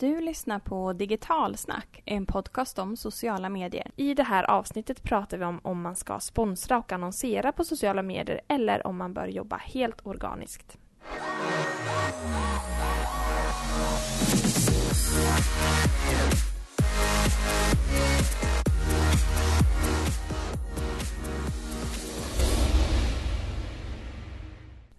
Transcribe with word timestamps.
Du 0.00 0.20
lyssnar 0.20 0.58
på 0.58 0.92
Digitalsnack, 0.92 2.02
en 2.04 2.26
podcast 2.26 2.78
om 2.78 2.96
sociala 2.96 3.48
medier. 3.48 3.90
I 3.96 4.14
det 4.14 4.22
här 4.22 4.50
avsnittet 4.50 5.02
pratar 5.02 5.38
vi 5.38 5.44
om 5.44 5.60
om 5.62 5.82
man 5.82 5.96
ska 5.96 6.20
sponsra 6.20 6.78
och 6.78 6.92
annonsera 6.92 7.52
på 7.52 7.64
sociala 7.64 8.02
medier 8.02 8.40
eller 8.48 8.86
om 8.86 8.96
man 8.96 9.14
bör 9.14 9.26
jobba 9.26 9.56
helt 9.56 10.06
organiskt. 10.06 10.78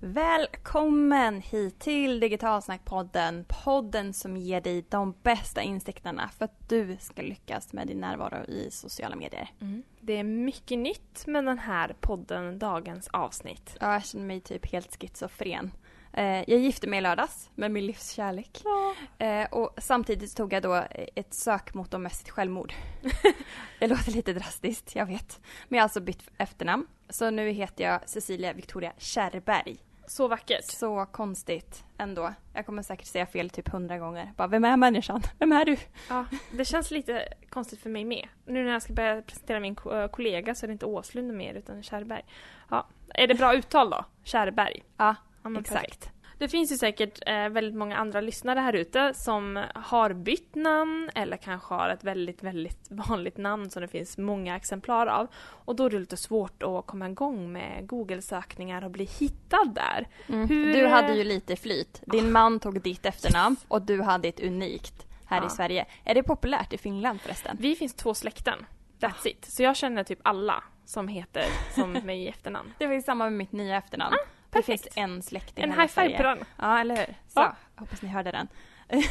Välkommen 0.03 1.41
hit 1.41 1.79
till 1.79 2.19
Digitalsnackpodden. 2.19 3.45
Podden 3.47 4.13
som 4.13 4.37
ger 4.37 4.61
dig 4.61 4.85
de 4.89 5.13
bästa 5.23 5.61
insikterna 5.61 6.29
för 6.37 6.45
att 6.45 6.69
du 6.69 6.97
ska 6.99 7.21
lyckas 7.21 7.73
med 7.73 7.87
din 7.87 7.99
närvaro 7.99 8.45
i 8.45 8.71
sociala 8.71 9.15
medier. 9.15 9.49
Mm. 9.59 9.83
Det 9.99 10.13
är 10.13 10.23
mycket 10.23 10.79
nytt 10.79 11.27
med 11.27 11.45
den 11.45 11.59
här 11.59 11.95
podden, 11.99 12.59
dagens 12.59 13.07
avsnitt. 13.07 13.77
Ja, 13.79 13.93
jag 13.93 14.05
känner 14.05 14.25
mig 14.25 14.41
typ 14.41 14.71
helt 14.71 15.01
schizofren. 15.01 15.71
Eh, 16.13 16.49
jag 16.49 16.59
gifte 16.59 16.87
mig 16.87 16.99
i 16.99 17.01
lördags 17.01 17.49
med 17.55 17.71
min 17.71 17.85
livs 17.85 18.11
kärlek. 18.11 18.61
Ja. 18.63 18.95
Eh, 19.25 19.47
och 19.51 19.73
samtidigt 19.77 20.35
tog 20.35 20.53
jag 20.53 20.63
då 20.63 20.83
ett 21.15 21.33
sökmotormässigt 21.33 22.29
självmord. 22.29 22.73
det 23.79 23.87
låter 23.87 24.11
lite 24.11 24.33
drastiskt, 24.33 24.95
jag 24.95 25.05
vet. 25.05 25.39
Men 25.67 25.77
jag 25.77 25.81
har 25.81 25.85
alltså 25.85 26.01
bytt 26.01 26.29
efternamn. 26.37 26.87
Så 27.09 27.29
nu 27.29 27.49
heter 27.49 27.83
jag 27.83 27.99
Cecilia 28.05 28.53
Victoria 28.53 28.93
Kärrberg. 28.97 29.77
Så 30.11 30.27
vackert. 30.27 30.63
Så 30.65 31.05
konstigt 31.05 31.83
ändå. 31.97 32.33
Jag 32.53 32.65
kommer 32.65 32.81
säkert 32.83 33.07
säga 33.07 33.25
fel 33.25 33.49
typ 33.49 33.69
hundra 33.69 33.97
gånger. 33.97 34.33
Bara, 34.37 34.47
vem 34.47 34.65
är 34.65 34.77
människan? 34.77 35.21
Vem 35.39 35.51
är 35.51 35.65
du? 35.65 35.77
Ja, 36.09 36.25
det 36.51 36.65
känns 36.65 36.91
lite 36.91 37.33
konstigt 37.49 37.79
för 37.79 37.89
mig 37.89 38.05
med. 38.05 38.27
Nu 38.45 38.63
när 38.63 38.71
jag 38.71 38.81
ska 38.81 38.93
börja 38.93 39.21
presentera 39.21 39.59
min 39.59 39.75
äh, 39.91 40.07
kollega 40.07 40.55
så 40.55 40.65
är 40.65 40.67
det 40.67 40.71
inte 40.73 40.85
Åslund 40.85 41.33
mer 41.33 41.53
utan 41.53 41.83
Kärrberg. 41.83 42.21
Ja. 42.69 42.87
Är 43.13 43.27
det 43.27 43.35
bra 43.35 43.53
uttal 43.55 43.89
då? 43.89 44.05
Kärrberg? 44.23 44.83
Ja, 44.97 45.15
Ja, 45.43 45.59
exakt. 45.59 45.69
perfekt. 45.73 46.11
Det 46.41 46.49
finns 46.49 46.71
ju 46.71 46.77
säkert 46.77 47.19
eh, 47.27 47.49
väldigt 47.49 47.75
många 47.75 47.97
andra 47.97 48.21
lyssnare 48.21 48.59
här 48.59 48.73
ute 48.73 49.13
som 49.13 49.63
har 49.75 50.13
bytt 50.13 50.55
namn 50.55 51.09
eller 51.15 51.37
kanske 51.37 51.73
har 51.73 51.89
ett 51.89 52.03
väldigt, 52.03 52.43
väldigt 52.43 52.79
vanligt 52.89 53.37
namn 53.37 53.69
som 53.69 53.81
det 53.81 53.87
finns 53.87 54.17
många 54.17 54.55
exemplar 54.55 55.07
av. 55.07 55.27
Och 55.35 55.75
då 55.75 55.85
är 55.85 55.89
det 55.89 55.99
lite 55.99 56.17
svårt 56.17 56.63
att 56.63 56.85
komma 56.87 57.09
igång 57.09 57.51
med 57.51 57.87
Google-sökningar 57.87 58.83
och 58.83 58.91
bli 58.91 59.03
hittad 59.19 59.65
där. 59.75 60.07
Mm. 60.27 60.47
Hur- 60.49 60.73
Du 60.73 60.87
hade 60.87 61.13
ju 61.13 61.23
lite 61.23 61.55
flyt. 61.55 62.01
Din 62.05 62.31
man 62.31 62.59
tog 62.59 62.81
ditt 62.81 63.05
efternamn 63.05 63.55
och 63.67 63.81
du 63.81 64.01
hade 64.01 64.27
ett 64.27 64.39
unikt 64.39 65.05
här 65.25 65.41
Ja. 65.41 65.47
i 65.47 65.49
Sverige. 65.49 65.85
Är 66.03 66.15
det 66.15 66.23
populärt 66.23 66.73
i 66.73 66.77
Finland 66.77 67.21
förresten? 67.21 67.57
Vi 67.59 67.75
finns 67.75 67.93
två 67.93 68.13
släkten. 68.13 68.65
That's 68.99 69.27
it. 69.27 69.45
Så 69.45 69.63
jag 69.63 69.75
känner 69.75 70.03
typ 70.03 70.19
alla 70.23 70.63
som 70.85 71.07
heter 71.07 71.45
som 71.75 71.91
mig 72.05 72.23
i 72.23 72.27
efternamn. 72.27 72.73
Det 72.77 72.87
var 72.87 72.93
ju 72.93 73.01
samma 73.01 73.23
med 73.23 73.33
mitt 73.33 73.51
nya 73.51 73.77
efternamn. 73.77 74.13
Ah, 74.15 74.27
perfekt. 74.51 74.83
finns 74.83 74.97
en 74.97 75.21
släkt 75.21 75.59
i 75.59 75.61
En 75.61 75.71
high 75.71 75.87
five 75.87 76.17
på 76.17 76.23
den. 76.23 76.37
Ja, 76.57 76.79
eller 76.79 76.95
hur? 76.95 77.05
Så, 77.05 77.13
Ja. 77.39 77.55
hoppas 77.75 78.01
ni 78.01 78.09
hörde 78.09 78.31
den. 78.31 78.47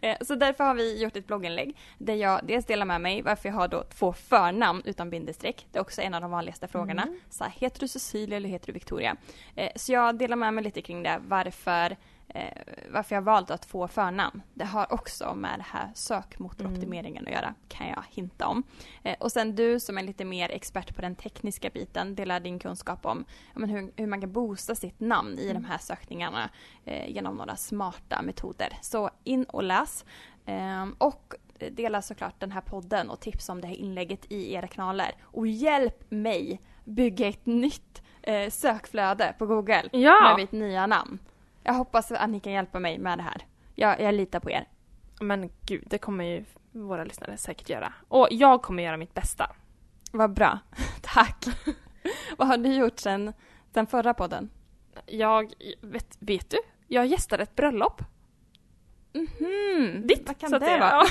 Eh, 0.00 0.16
Så 0.20 0.34
därför 0.34 0.64
har 0.64 0.74
vi 0.74 1.02
gjort 1.02 1.16
ett 1.16 1.26
blogginlägg 1.26 1.76
där 1.98 2.14
jag 2.14 2.40
dels 2.46 2.66
delar 2.66 2.86
med 2.86 3.00
mig 3.00 3.22
varför 3.22 3.48
jag 3.48 3.56
har 3.56 3.68
då 3.68 3.82
två 3.84 4.12
förnamn 4.12 4.82
utan 4.84 5.10
bindestreck. 5.10 5.66
Det 5.72 5.78
är 5.78 5.80
också 5.82 6.00
en 6.02 6.14
av 6.14 6.20
de 6.20 6.30
vanligaste 6.30 6.68
frågorna. 6.68 7.02
Mm. 7.02 7.20
Så 7.30 7.44
här, 7.44 7.50
heter 7.56 7.80
du 7.80 7.88
Cecilia 7.88 8.36
eller 8.36 8.48
heter 8.48 8.66
du 8.66 8.72
Victoria? 8.72 9.16
Eh, 9.56 9.68
Så 9.76 9.92
jag 9.92 10.18
delar 10.18 10.36
med 10.36 10.54
mig 10.54 10.64
lite 10.64 10.82
kring 10.82 11.02
det, 11.02 11.20
varför, 11.28 11.96
varför 12.90 13.14
jag 13.14 13.22
valt 13.22 13.50
att 13.50 13.64
få 13.64 13.88
förnamn. 13.88 14.42
Det 14.54 14.64
har 14.64 14.92
också 14.92 15.34
med 15.34 15.58
det 15.58 15.64
här 15.68 15.90
sökmotoroptimeringen 15.94 17.26
att 17.26 17.32
göra, 17.32 17.54
kan 17.68 17.88
jag 17.88 18.04
hinta 18.10 18.46
om. 18.46 18.62
Eh, 19.02 19.16
Och 19.20 19.32
sen 19.32 19.54
du 19.54 19.80
som 19.80 19.98
är 19.98 20.02
lite 20.02 20.24
mer 20.24 20.50
expert 20.50 20.94
på 20.96 21.02
den 21.02 21.14
tekniska 21.14 21.70
biten, 21.70 22.14
delar 22.14 22.40
din 22.40 22.58
kunskap 22.58 23.06
om 23.06 23.24
men 23.54 23.68
hur, 23.68 23.92
hur 23.96 24.06
man 24.06 24.20
kan 24.20 24.32
boosta 24.32 24.74
sitt 24.74 25.00
namn 25.00 25.38
i 25.38 25.52
de 25.52 25.64
här 25.64 25.78
sökningarna 25.78 26.50
eh, 26.84 27.10
genom 27.10 27.36
några 27.36 27.56
smarta 27.56 28.22
metoder. 28.22 28.78
Så 28.82 29.10
in 29.24 29.44
och 29.44 29.62
läs. 29.62 30.04
Ehm, 30.46 30.94
och 30.98 31.34
dela 31.70 32.02
såklart 32.02 32.40
den 32.40 32.52
här 32.52 32.60
podden 32.60 33.10
och 33.10 33.20
tips 33.20 33.48
om 33.48 33.60
det 33.60 33.66
här 33.66 33.74
inlägget 33.74 34.32
i 34.32 34.52
era 34.54 34.66
kanaler. 34.66 35.14
Och 35.22 35.46
hjälp 35.46 36.10
mig 36.10 36.60
bygga 36.84 37.26
ett 37.28 37.46
nytt 37.46 38.02
eh, 38.22 38.50
sökflöde 38.50 39.34
på 39.38 39.46
Google 39.46 39.88
Ja. 39.92 40.20
med 40.22 40.36
mitt 40.36 40.52
nya 40.52 40.86
namn. 40.86 41.18
Jag 41.68 41.74
hoppas 41.74 42.12
att 42.12 42.30
ni 42.30 42.40
kan 42.40 42.52
hjälpa 42.52 42.78
mig 42.78 42.98
med 42.98 43.18
det 43.18 43.22
här. 43.22 43.46
Jag, 43.74 44.00
jag 44.00 44.14
litar 44.14 44.40
på 44.40 44.50
er. 44.50 44.68
Men 45.20 45.50
gud, 45.66 45.84
det 45.86 45.98
kommer 45.98 46.24
ju 46.24 46.44
våra 46.72 47.04
lyssnare 47.04 47.36
säkert 47.36 47.68
göra. 47.68 47.92
Och 48.08 48.28
jag 48.30 48.62
kommer 48.62 48.82
göra 48.82 48.96
mitt 48.96 49.14
bästa. 49.14 49.56
Vad 50.12 50.32
bra. 50.32 50.58
Tack. 51.02 51.44
Vad 52.38 52.48
har 52.48 52.56
du 52.56 52.74
gjort 52.74 52.98
sen, 52.98 53.32
sen 53.74 53.86
förra 53.86 54.14
podden? 54.14 54.50
Jag, 55.06 55.52
vet, 55.80 56.16
vet 56.18 56.50
du? 56.50 56.58
Jag 56.86 57.06
gästade 57.06 57.42
ett 57.42 57.56
bröllop. 57.56 58.02
Mhm. 59.12 60.06
Ditt, 60.06 60.26
Vad 60.26 60.38
kan 60.38 60.50
så 60.50 60.58
det 60.58 60.78
vara? 60.78 60.80
Ja. 60.80 61.06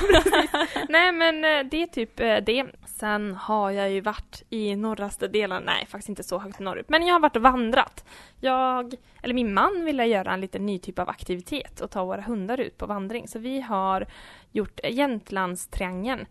Nej 0.88 1.12
men 1.12 1.44
eh, 1.44 1.70
det 1.70 1.82
är 1.82 1.86
typ 1.86 2.20
eh, 2.20 2.36
det. 2.36 2.66
Sen 2.86 3.34
har 3.34 3.70
jag 3.70 3.90
ju 3.90 4.00
varit 4.00 4.42
i 4.50 4.76
norraste 4.76 5.28
delen, 5.28 5.62
nej 5.66 5.86
faktiskt 5.86 6.08
inte 6.08 6.22
så 6.22 6.38
högt 6.38 6.58
norrut, 6.58 6.88
men 6.88 7.06
jag 7.06 7.14
har 7.14 7.20
varit 7.20 7.36
och 7.36 7.42
vandrat. 7.42 8.04
Jag, 8.40 8.94
eller 9.22 9.34
min 9.34 9.54
man 9.54 9.84
ville 9.84 10.06
göra 10.06 10.32
en 10.32 10.40
liten 10.40 10.66
ny 10.66 10.78
typ 10.78 10.98
av 10.98 11.08
aktivitet 11.08 11.80
och 11.80 11.90
ta 11.90 12.04
våra 12.04 12.22
hundar 12.22 12.60
ut 12.60 12.78
på 12.78 12.86
vandring. 12.86 13.28
Så 13.28 13.38
vi 13.38 13.60
har 13.60 14.06
gjort 14.52 14.80
Jämtlandstriangeln. 14.84 16.26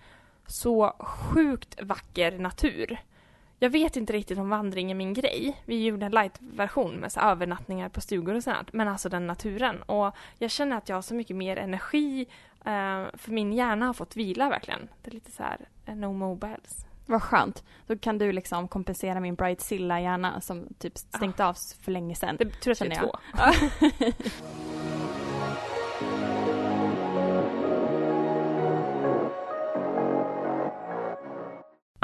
Så 0.47 0.94
sjukt 1.00 1.81
vacker 1.81 2.39
natur. 2.39 2.97
Jag 3.59 3.69
vet 3.69 3.95
inte 3.95 4.13
riktigt 4.13 4.38
om 4.38 4.50
vandring 4.50 4.91
är 4.91 4.95
min 4.95 5.13
grej. 5.13 5.62
Vi 5.66 5.85
gjorde 5.85 6.06
en 6.06 6.12
light-version 6.12 6.95
med 6.95 7.12
så 7.12 7.19
övernattningar 7.19 7.90
på 7.90 8.01
stugor 8.01 8.35
och 8.35 8.44
sånt. 8.44 8.73
Men 8.73 8.88
alltså 8.88 9.09
den 9.09 9.28
naturen. 9.28 9.81
Och 9.81 10.16
jag 10.38 10.51
känner 10.51 10.78
att 10.78 10.90
jag 10.90 10.95
har 10.97 11.01
så 11.01 11.13
mycket 11.16 11.35
mer 11.35 11.57
energi. 11.57 12.28
eh, 12.66 13.03
för 13.13 13.31
min 13.31 13.53
hjärna 13.53 13.85
har 13.85 13.94
fått 13.94 14.16
vila 14.16 14.50
verkligen. 14.50 14.88
Det 15.03 15.09
är 15.09 15.13
lite 15.13 15.31
så 15.31 15.44
här, 15.44 15.57
eh, 15.85 15.95
no 15.95 16.13
mobiles. 16.13 16.85
Vad 17.06 17.23
skönt. 17.23 17.63
Då 17.88 17.97
kan 17.97 18.18
du 18.18 18.31
liksom 18.31 18.68
kompensera 18.68 19.19
min 19.19 19.35
Bridezilla-hjärna 19.35 20.41
som 20.41 20.68
typ 20.79 20.97
stängt 20.97 21.39
av 21.39 21.57
för 21.81 21.91
länge 21.91 22.16
sedan. 22.16 22.35
Det 22.39 22.45
att 22.72 22.79
det 22.79 22.85
är 22.85 22.95
Känner 22.95 22.95
två. 22.95 23.18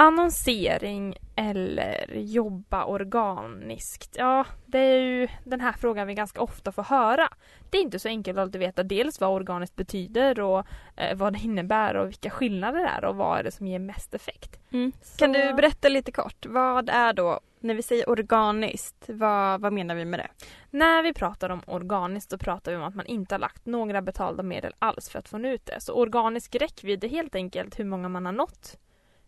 Annonsering 0.08 1.18
eller 1.36 2.14
jobba 2.16 2.86
organiskt? 2.86 4.16
Ja, 4.18 4.46
det 4.66 4.78
är 4.80 5.00
ju 5.00 5.28
den 5.44 5.62
här 5.62 5.72
frågan 5.72 6.08
vi 6.08 6.14
ganska 6.14 6.42
ofta 6.42 6.72
får 6.72 6.84
höra. 6.84 7.30
Det 7.70 7.78
är 7.78 7.82
inte 7.82 8.00
så 8.00 8.08
enkelt 8.08 8.38
att 8.38 8.42
alltid 8.42 8.62
veta 8.62 8.84
dels 8.84 9.20
vad 9.22 9.30
organiskt 9.30 9.76
betyder 9.76 10.40
och 10.40 10.66
eh, 10.96 11.18
vad 11.18 11.34
det 11.34 11.40
innebär 11.40 11.96
och 11.96 12.08
vilka 12.08 12.30
skillnader 12.30 12.80
det 12.80 12.88
är 12.88 13.06
och 13.06 13.16
vad 13.16 13.40
är 13.40 13.44
det 13.44 13.52
som 13.52 13.68
ger 13.68 13.80
mest 13.80 14.14
effekt. 14.14 14.60
Mm. 14.72 14.92
Så- 15.02 15.18
Kan 15.18 15.32
du 15.34 15.54
berätta 15.54 15.90
lite 15.90 16.12
kort, 16.12 16.46
vad 16.46 16.90
är 16.90 17.14
då, 17.14 17.40
när 17.60 17.74
vi 17.76 17.82
säger 17.82 18.10
organiskt, 18.10 19.06
vad, 19.08 19.62
vad 19.62 19.74
menar 19.74 19.96
vi 19.96 20.06
med 20.06 20.20
det? 20.20 20.28
När 20.70 21.04
vi 21.04 21.14
pratar 21.14 21.50
om 21.50 21.62
organiskt 21.68 22.32
så 22.32 22.38
pratar 22.38 22.72
vi 22.72 22.78
om 22.78 22.84
att 22.84 22.96
man 22.96 23.06
inte 23.06 23.36
har 23.36 23.40
lagt 23.40 23.66
några 23.66 24.02
betalda 24.02 24.44
medel 24.44 24.74
alls 24.80 25.10
för 25.10 25.20
att 25.20 25.30
få 25.30 25.40
ut 25.40 25.66
det. 25.66 25.82
Så 25.82 25.94
organisk 25.94 26.56
räckvidd 26.56 27.04
är 27.04 27.10
helt 27.10 27.36
enkelt 27.36 27.80
hur 27.80 27.86
många 27.86 28.10
man 28.10 28.26
har 28.26 28.34
nått 28.34 28.78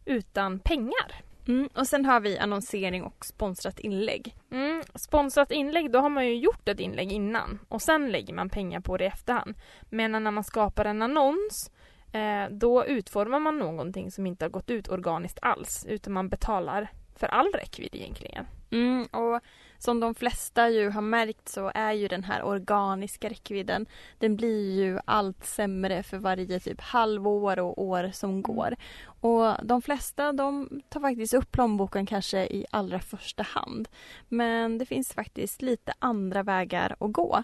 utan 0.05 0.59
pengar. 0.59 1.21
Mm. 1.47 1.69
Och 1.75 1.87
sen 1.87 2.05
har 2.05 2.19
vi 2.19 2.37
annonsering 2.37 3.03
och 3.03 3.25
sponsrat 3.25 3.79
inlägg. 3.79 4.35
Mm, 4.51 4.83
sponsrat 4.95 5.51
inlägg, 5.51 5.91
då 5.91 5.99
har 5.99 6.09
man 6.09 6.25
ju 6.25 6.35
gjort 6.35 6.69
ett 6.69 6.79
inlägg 6.79 7.11
innan 7.11 7.59
och 7.67 7.81
sen 7.81 8.11
lägger 8.11 8.33
man 8.33 8.49
pengar 8.49 8.79
på 8.79 8.97
det 8.97 9.03
i 9.03 9.07
efterhand. 9.07 9.55
Men 9.89 10.11
när 10.11 10.31
man 10.31 10.43
skapar 10.43 10.85
en 10.85 11.01
annons 11.01 11.71
eh, 12.11 12.49
då 12.51 12.85
utformar 12.85 13.39
man 13.39 13.57
någonting 13.57 14.11
som 14.11 14.25
inte 14.25 14.45
har 14.45 14.49
gått 14.49 14.69
ut 14.69 14.89
organiskt 14.89 15.39
alls 15.41 15.85
utan 15.89 16.13
man 16.13 16.29
betalar 16.29 16.91
för 17.15 17.27
all 17.27 17.51
räckvidd 17.51 17.95
egentligen. 17.95 18.45
Mm, 18.71 19.03
och 19.03 19.41
som 19.77 19.99
de 19.99 20.15
flesta 20.15 20.69
ju 20.69 20.89
har 20.89 21.01
märkt 21.01 21.49
så 21.49 21.71
är 21.75 21.91
ju 21.91 22.07
den 22.07 22.23
här 22.23 22.43
organiska 22.43 23.29
räckvidden 23.29 23.85
den 24.19 24.35
blir 24.35 24.83
ju 24.83 24.99
allt 25.05 25.45
sämre 25.45 26.03
för 26.03 26.17
varje 26.17 26.59
typ 26.59 26.81
halvår 26.81 27.59
och 27.59 27.81
år 27.83 28.09
som 28.13 28.41
går. 28.41 28.75
Och 29.21 29.53
de 29.63 29.81
flesta 29.81 30.33
de 30.33 30.69
tar 30.89 30.99
faktiskt 30.99 31.33
upp 31.33 31.51
plånboken 31.51 32.05
kanske 32.05 32.45
i 32.45 32.65
allra 32.71 32.99
första 32.99 33.43
hand. 33.43 33.87
Men 34.29 34.77
det 34.77 34.85
finns 34.85 35.13
faktiskt 35.13 35.61
lite 35.61 35.93
andra 35.99 36.43
vägar 36.43 36.95
att 36.99 37.11
gå. 37.11 37.43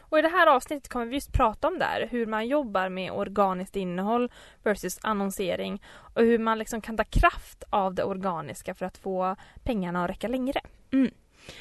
Och 0.00 0.18
i 0.18 0.22
det 0.22 0.28
här 0.28 0.46
avsnittet 0.46 0.88
kommer 0.88 1.06
vi 1.06 1.14
just 1.14 1.32
prata 1.32 1.68
om 1.68 1.78
det 1.78 1.84
här, 1.84 2.08
hur 2.10 2.26
man 2.26 2.48
jobbar 2.48 2.88
med 2.88 3.12
organiskt 3.12 3.76
innehåll 3.76 4.32
versus 4.62 4.98
annonsering 5.02 5.82
och 6.14 6.22
hur 6.22 6.38
man 6.38 6.58
liksom 6.58 6.80
kan 6.80 6.96
ta 6.96 7.04
kraft 7.04 7.64
av 7.70 7.94
det 7.94 8.04
organiska 8.04 8.74
för 8.74 8.86
att 8.86 8.98
få 8.98 9.36
pengarna 9.64 10.04
att 10.04 10.10
räcka 10.10 10.28
längre. 10.28 10.60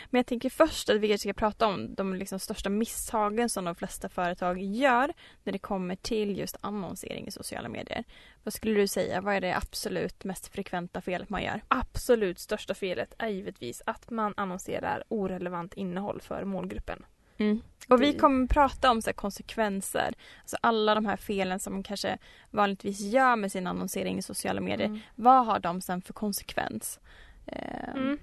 Men 0.10 0.20
jag 0.20 0.26
tänker 0.26 0.50
först 0.50 0.90
att 0.90 1.00
vi 1.00 1.08
kanske 1.08 1.30
ska 1.30 1.34
prata 1.34 1.68
om 1.68 1.96
de 1.96 2.14
liksom 2.14 2.40
största 2.40 2.70
misstagen 2.70 3.50
som 3.50 3.66
de 3.66 3.76
flesta 3.76 4.10
företag 4.10 4.62
gör 4.62 5.14
när 5.44 5.54
det 5.54 5.60
kommer 5.60 5.96
till 5.96 6.38
just 6.38 6.58
annonsering 6.62 7.28
i 7.28 7.32
sociala 7.32 7.70
medier. 7.70 8.04
Vad 8.44 8.54
skulle 8.54 8.80
du 8.80 8.88
säga, 8.88 9.22
vad 9.22 9.36
är 9.36 9.42
det 9.42 9.56
absolut 9.56 10.24
mest 10.24 10.48
frekventa 10.48 11.02
felet 11.02 11.30
man 11.30 11.44
gör? 11.44 11.62
Absolut 11.68 12.40
största 12.40 12.74
felet 12.74 13.14
är 13.18 13.28
givetvis 13.28 13.82
att 13.86 14.10
man 14.10 14.34
annonserar 14.38 15.04
orelevant 15.08 15.74
innehåll 15.74 16.22
för 16.22 16.44
målgruppen. 16.44 17.06
Mm. 17.38 17.62
Och 17.90 18.02
vi 18.02 18.14
kommer 18.14 18.48
prata 18.48 18.92
om 18.92 19.02
så 19.02 19.14
konsekvenser, 19.14 20.14
alltså 20.42 20.58
alla 20.62 20.96
de 20.96 21.06
här 21.06 21.18
felen 21.18 21.60
som 21.60 21.74
man 21.74 21.84
kanske 21.84 22.18
vanligtvis 22.52 23.00
gör 23.00 23.36
med 23.36 23.52
sin 23.52 23.68
annonsering 23.68 24.18
i 24.18 24.22
sociala 24.22 24.62
medier. 24.62 24.88
Mm. 24.88 25.00
Vad 25.16 25.46
har 25.46 25.60
de 25.60 25.81
sen 25.81 26.02
för 26.02 26.14
konsekvens? 26.14 27.00
Mm. 27.48 28.18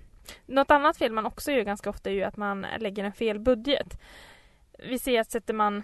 Något 0.46 0.70
annat 0.70 0.96
fel 0.96 1.12
man 1.12 1.26
också 1.26 1.52
gör 1.52 1.62
ganska 1.62 1.90
ofta 1.90 2.10
är 2.10 2.14
ju 2.14 2.22
att 2.22 2.36
man 2.36 2.66
lägger 2.78 3.04
en 3.04 3.12
fel 3.12 3.38
budget. 3.38 4.00
Vi 4.78 4.98
ser 4.98 5.20
att 5.20 5.30
sätter 5.30 5.54
man 5.54 5.82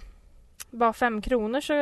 bara 0.71 0.93
fem 0.93 1.23
kronor 1.23 1.61
så 1.61 1.73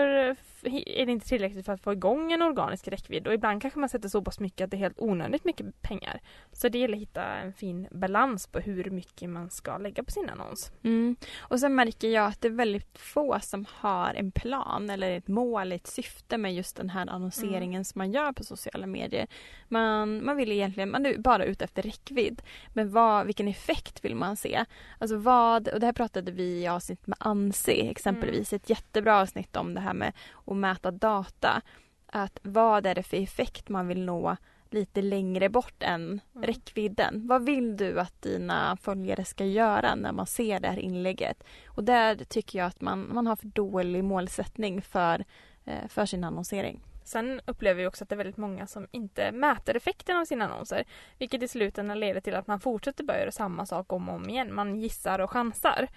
är 0.66 1.06
det 1.06 1.12
inte 1.12 1.28
tillräckligt 1.28 1.66
för 1.66 1.72
att 1.72 1.80
få 1.80 1.92
igång 1.92 2.32
en 2.32 2.42
organisk 2.42 2.88
räckvidd 2.88 3.26
och 3.26 3.34
ibland 3.34 3.62
kanske 3.62 3.80
man 3.80 3.88
sätter 3.88 4.08
så 4.08 4.22
pass 4.22 4.40
mycket 4.40 4.64
att 4.64 4.70
det 4.70 4.76
är 4.76 4.78
helt 4.78 5.00
onödigt 5.00 5.44
mycket 5.44 5.82
pengar. 5.82 6.20
Så 6.52 6.68
det 6.68 6.78
gäller 6.78 6.94
att 6.96 7.02
hitta 7.02 7.24
en 7.24 7.52
fin 7.52 7.88
balans 7.90 8.46
på 8.46 8.58
hur 8.58 8.90
mycket 8.90 9.30
man 9.30 9.50
ska 9.50 9.78
lägga 9.78 10.04
på 10.04 10.10
sin 10.10 10.30
annons. 10.30 10.72
Mm. 10.82 11.16
Och 11.38 11.60
sen 11.60 11.74
märker 11.74 12.08
jag 12.08 12.26
att 12.26 12.40
det 12.40 12.48
är 12.48 12.52
väldigt 12.52 12.98
få 12.98 13.38
som 13.40 13.66
har 13.72 14.14
en 14.14 14.32
plan 14.32 14.90
eller 14.90 15.10
ett 15.10 15.28
mål, 15.28 15.72
ett 15.72 15.86
syfte 15.86 16.38
med 16.38 16.54
just 16.54 16.76
den 16.76 16.90
här 16.90 17.06
annonseringen 17.10 17.74
mm. 17.74 17.84
som 17.84 17.98
man 17.98 18.12
gör 18.12 18.32
på 18.32 18.44
sociala 18.44 18.86
medier. 18.86 19.26
Man, 19.68 20.24
man 20.24 20.36
vill 20.36 20.52
egentligen, 20.52 20.90
man 20.90 21.06
är 21.06 21.18
bara 21.18 21.44
ute 21.44 21.64
efter 21.64 21.82
räckvidd. 21.82 22.42
Men 22.72 22.90
vad, 22.90 23.26
vilken 23.26 23.48
effekt 23.48 24.04
vill 24.04 24.16
man 24.16 24.36
se? 24.36 24.64
Alltså 24.98 25.16
vad, 25.16 25.68
och 25.68 25.80
det 25.80 25.86
här 25.86 25.92
pratade 25.92 26.32
vi 26.32 26.62
i 26.62 26.68
avsnitt 26.68 27.06
med 27.06 27.16
Ansi 27.20 27.88
exempelvis, 27.90 28.52
mm. 28.52 28.56
ett 28.56 28.70
jättebra 28.70 29.20
avsnitt 29.20 29.56
om 29.56 29.74
det 29.74 29.80
här 29.80 29.94
med 29.94 30.12
att 30.56 30.60
mäta 30.60 30.90
data. 30.90 31.62
Att 32.06 32.38
vad 32.42 32.86
är 32.86 32.94
det 32.94 33.02
för 33.02 33.16
effekt 33.16 33.68
man 33.68 33.88
vill 33.88 34.04
nå 34.04 34.36
lite 34.70 35.02
längre 35.02 35.48
bort 35.48 35.82
än 35.82 36.20
mm. 36.34 36.46
räckvidden. 36.46 37.26
Vad 37.26 37.44
vill 37.44 37.76
du 37.76 38.00
att 38.00 38.22
dina 38.22 38.76
följare 38.76 39.24
ska 39.24 39.44
göra 39.44 39.94
när 39.94 40.12
man 40.12 40.26
ser 40.26 40.60
det 40.60 40.68
här 40.68 40.78
inlägget? 40.78 41.44
Och 41.66 41.84
där 41.84 42.14
tycker 42.14 42.58
jag 42.58 42.66
att 42.66 42.80
man, 42.80 43.14
man 43.14 43.26
har 43.26 43.36
för 43.36 43.46
dålig 43.46 44.04
målsättning 44.04 44.82
för, 44.82 45.24
eh, 45.64 45.88
för 45.88 46.06
sin 46.06 46.24
annonsering. 46.24 46.80
Sen 47.04 47.40
upplever 47.46 47.80
vi 47.80 47.86
också 47.86 48.04
att 48.04 48.08
det 48.08 48.14
är 48.14 48.16
väldigt 48.16 48.36
många 48.36 48.66
som 48.66 48.86
inte 48.90 49.32
mäter 49.32 49.76
effekten 49.76 50.16
av 50.16 50.24
sina 50.24 50.44
annonser. 50.44 50.84
Vilket 51.18 51.42
i 51.42 51.48
slutändan 51.48 52.00
leder 52.00 52.20
till 52.20 52.34
att 52.34 52.46
man 52.46 52.60
fortsätter 52.60 53.04
bara 53.04 53.20
göra 53.20 53.32
samma 53.32 53.66
sak 53.66 53.92
om 53.92 54.08
och 54.08 54.14
om 54.14 54.30
igen. 54.30 54.54
Man 54.54 54.76
gissar 54.76 55.18
och 55.18 55.30
chansar. 55.30 55.88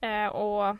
Eh, 0.00 0.26
och 0.26 0.76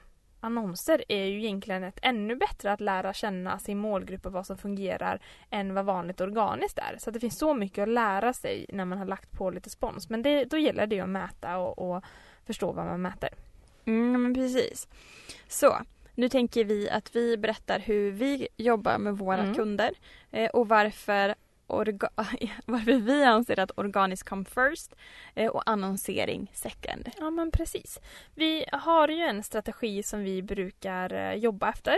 annonser 0.47 1.05
är 1.09 1.25
ju 1.25 1.39
egentligen 1.39 1.85
ett 1.85 1.99
ännu 2.03 2.37
bättre 2.37 2.73
att 2.73 2.81
lära 2.81 3.13
känna 3.13 3.59
sin 3.59 3.79
målgrupp 3.79 4.27
och 4.27 4.33
vad 4.33 4.47
som 4.47 4.59
fungerar 4.59 5.21
än 5.51 5.75
vad 5.75 5.85
vanligt 5.85 6.21
organiskt 6.21 6.79
är. 6.79 6.97
Så 6.99 7.11
det 7.11 7.21
finns 7.21 7.39
så 7.39 7.55
mycket 7.55 7.83
att 7.83 7.89
lära 7.89 8.33
sig 8.33 8.67
när 8.69 8.85
man 8.85 8.99
har 8.99 9.07
lagt 9.07 9.33
på 9.33 9.51
lite 9.51 9.71
spons. 9.71 10.11
Men 10.11 10.23
det, 10.23 10.45
då 10.45 10.59
gäller 10.59 10.87
det 10.87 11.01
att 11.01 11.09
mäta 11.09 11.59
och, 11.59 11.79
och 11.79 12.05
förstå 12.47 12.73
vad 12.73 12.87
man 12.87 13.03
mäter. 13.03 13.29
Mm, 13.85 14.23
men 14.23 14.35
precis. 14.35 14.89
Så, 15.49 15.77
nu 16.15 16.29
tänker 16.29 16.65
vi 16.65 16.91
att 16.91 17.17
vi 17.17 17.37
berättar 17.37 17.79
hur 17.79 18.11
vi 18.11 18.49
jobbar 18.57 18.99
med 18.99 19.19
våra 19.19 19.43
mm. 19.43 19.55
kunder 19.55 19.91
eh, 20.31 20.51
och 20.51 20.69
varför 20.69 21.35
orga 21.67 22.09
varför 22.65 23.01
vi 23.01 23.25
anser 23.25 23.59
att 23.59 23.71
organiskt 23.77 24.29
come 24.29 24.45
first 24.45 24.95
eh, 25.35 25.51
och 25.51 25.63
annonsering 25.71 26.51
second. 26.55 27.09
Ja 27.19 27.31
men 27.31 27.51
precis. 27.51 28.01
Vi 28.35 28.65
har 28.73 29.09
ju 29.09 29.23
en 29.23 29.43
strategi 29.43 30.03
som 30.03 30.21
vi 30.21 30.43
brukar 30.43 31.13
eh, 31.13 31.35
jobba 31.35 31.69
efter 31.71 31.97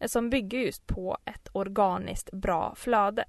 eh, 0.00 0.06
som 0.06 0.30
bygger 0.30 0.58
just 0.58 0.86
på 0.86 1.18
ett 1.24 1.48
organiskt 1.52 2.32
bra 2.32 2.74
flöde. 2.76 3.24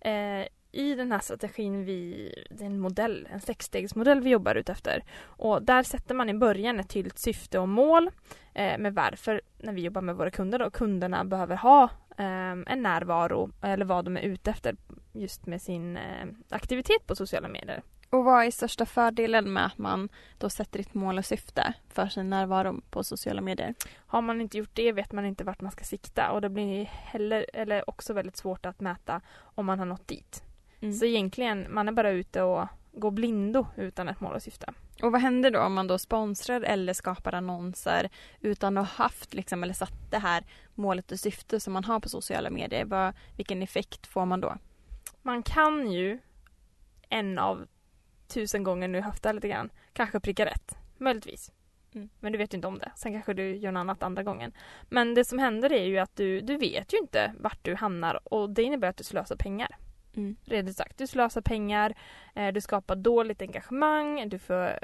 Eh, 0.00 0.46
I 0.72 0.94
den 0.94 1.12
här 1.12 1.20
strategin, 1.20 1.84
vi, 1.84 2.32
det 2.50 2.64
är 2.64 2.66
en 2.66 2.80
modell, 2.80 3.28
en 3.32 3.40
sexstegsmodell 3.40 4.20
vi 4.20 4.30
jobbar 4.30 4.54
ut 4.54 4.68
efter. 4.68 5.04
Och 5.22 5.62
där 5.62 5.82
sätter 5.82 6.14
man 6.14 6.28
i 6.28 6.34
början 6.34 6.80
ett 6.80 6.88
tydligt 6.88 7.18
syfte 7.18 7.58
och 7.58 7.68
mål 7.68 8.10
eh, 8.54 8.78
med 8.78 8.94
varför, 8.94 9.40
när 9.58 9.72
vi 9.72 9.80
jobbar 9.80 10.02
med 10.02 10.16
våra 10.16 10.30
kunder 10.30 10.58
då, 10.58 10.70
kunderna 10.70 11.24
behöver 11.24 11.56
ha 11.56 11.90
en 12.16 12.82
närvaro 12.82 13.50
eller 13.62 13.84
vad 13.84 14.04
de 14.04 14.16
är 14.16 14.20
ute 14.20 14.50
efter 14.50 14.76
just 15.12 15.46
med 15.46 15.62
sin 15.62 15.96
eh, 15.96 16.26
aktivitet 16.48 17.06
på 17.06 17.16
sociala 17.16 17.48
medier. 17.48 17.82
Och 18.10 18.24
vad 18.24 18.44
är 18.44 18.50
största 18.50 18.86
fördelen 18.86 19.52
med 19.52 19.66
att 19.66 19.78
man 19.78 20.08
då 20.38 20.50
sätter 20.50 20.80
ett 20.80 20.94
mål 20.94 21.18
och 21.18 21.24
syfte 21.24 21.72
för 21.88 22.06
sin 22.06 22.30
närvaro 22.30 22.80
på 22.90 23.04
sociala 23.04 23.40
medier? 23.40 23.74
Har 23.96 24.22
man 24.22 24.40
inte 24.40 24.58
gjort 24.58 24.70
det 24.72 24.92
vet 24.92 25.12
man 25.12 25.24
inte 25.24 25.44
vart 25.44 25.60
man 25.60 25.72
ska 25.72 25.84
sikta 25.84 26.30
och 26.30 26.40
det 26.40 26.48
blir 26.48 26.84
heller, 26.84 27.46
eller 27.52 27.90
också 27.90 28.12
väldigt 28.12 28.36
svårt 28.36 28.66
att 28.66 28.80
mäta 28.80 29.20
om 29.38 29.66
man 29.66 29.78
har 29.78 29.86
nått 29.86 30.08
dit. 30.08 30.42
Mm. 30.80 30.94
Så 30.94 31.04
egentligen, 31.04 31.66
man 31.70 31.88
är 31.88 31.92
bara 31.92 32.10
ute 32.10 32.42
och 32.42 32.68
går 32.92 33.10
blindo 33.10 33.66
utan 33.76 34.08
ett 34.08 34.20
mål 34.20 34.34
och 34.34 34.42
syfte. 34.42 34.72
Och 35.02 35.12
vad 35.12 35.20
händer 35.20 35.50
då 35.50 35.60
om 35.60 35.74
man 35.74 35.86
då 35.86 35.98
sponsrar 35.98 36.60
eller 36.60 36.92
skapar 36.92 37.32
annonser 37.32 38.10
utan 38.40 38.78
att 38.78 38.88
ha 38.88 39.04
haft 39.04 39.34
liksom, 39.34 39.62
eller 39.62 39.74
satt 39.74 40.10
det 40.10 40.18
här 40.18 40.44
målet 40.74 41.12
och 41.12 41.20
syfte 41.20 41.60
som 41.60 41.72
man 41.72 41.84
har 41.84 42.00
på 42.00 42.08
sociala 42.08 42.50
medier? 42.50 42.84
Vad, 42.84 43.14
vilken 43.36 43.62
effekt 43.62 44.06
får 44.06 44.26
man 44.26 44.40
då? 44.40 44.56
man 45.26 45.42
kan 45.42 45.92
ju 45.92 46.18
en 47.08 47.38
av 47.38 47.66
tusen 48.28 48.64
gånger 48.64 48.88
nu 48.88 49.00
höfta 49.00 49.32
lite 49.32 49.48
grann, 49.48 49.70
kanske 49.92 50.20
pricka 50.20 50.46
rätt. 50.46 50.78
Möjligtvis. 50.98 51.52
Mm. 51.94 52.08
Men 52.20 52.32
du 52.32 52.38
vet 52.38 52.54
ju 52.54 52.56
inte 52.56 52.68
om 52.68 52.78
det. 52.78 52.92
Sen 52.96 53.12
kanske 53.12 53.34
du 53.34 53.56
gör 53.56 53.72
något 53.72 53.80
annat 53.80 54.02
andra 54.02 54.22
gången. 54.22 54.52
Men 54.88 55.14
det 55.14 55.24
som 55.24 55.38
händer 55.38 55.72
är 55.72 55.84
ju 55.84 55.98
att 55.98 56.16
du, 56.16 56.40
du 56.40 56.56
vet 56.56 56.92
ju 56.92 56.98
inte 56.98 57.32
vart 57.38 57.64
du 57.64 57.74
hamnar 57.74 58.34
och 58.34 58.50
det 58.50 58.62
innebär 58.62 58.88
att 58.88 58.96
du 58.96 59.04
slösar 59.04 59.36
pengar. 59.36 59.76
Mm. 60.16 60.36
Redan 60.44 60.74
sagt, 60.74 60.98
du 60.98 61.06
slösar 61.06 61.40
pengar, 61.40 61.94
eh, 62.34 62.52
du 62.52 62.60
skapar 62.60 62.96
dåligt 62.96 63.42
engagemang, 63.42 64.28
du 64.28 64.38
får 64.38 64.78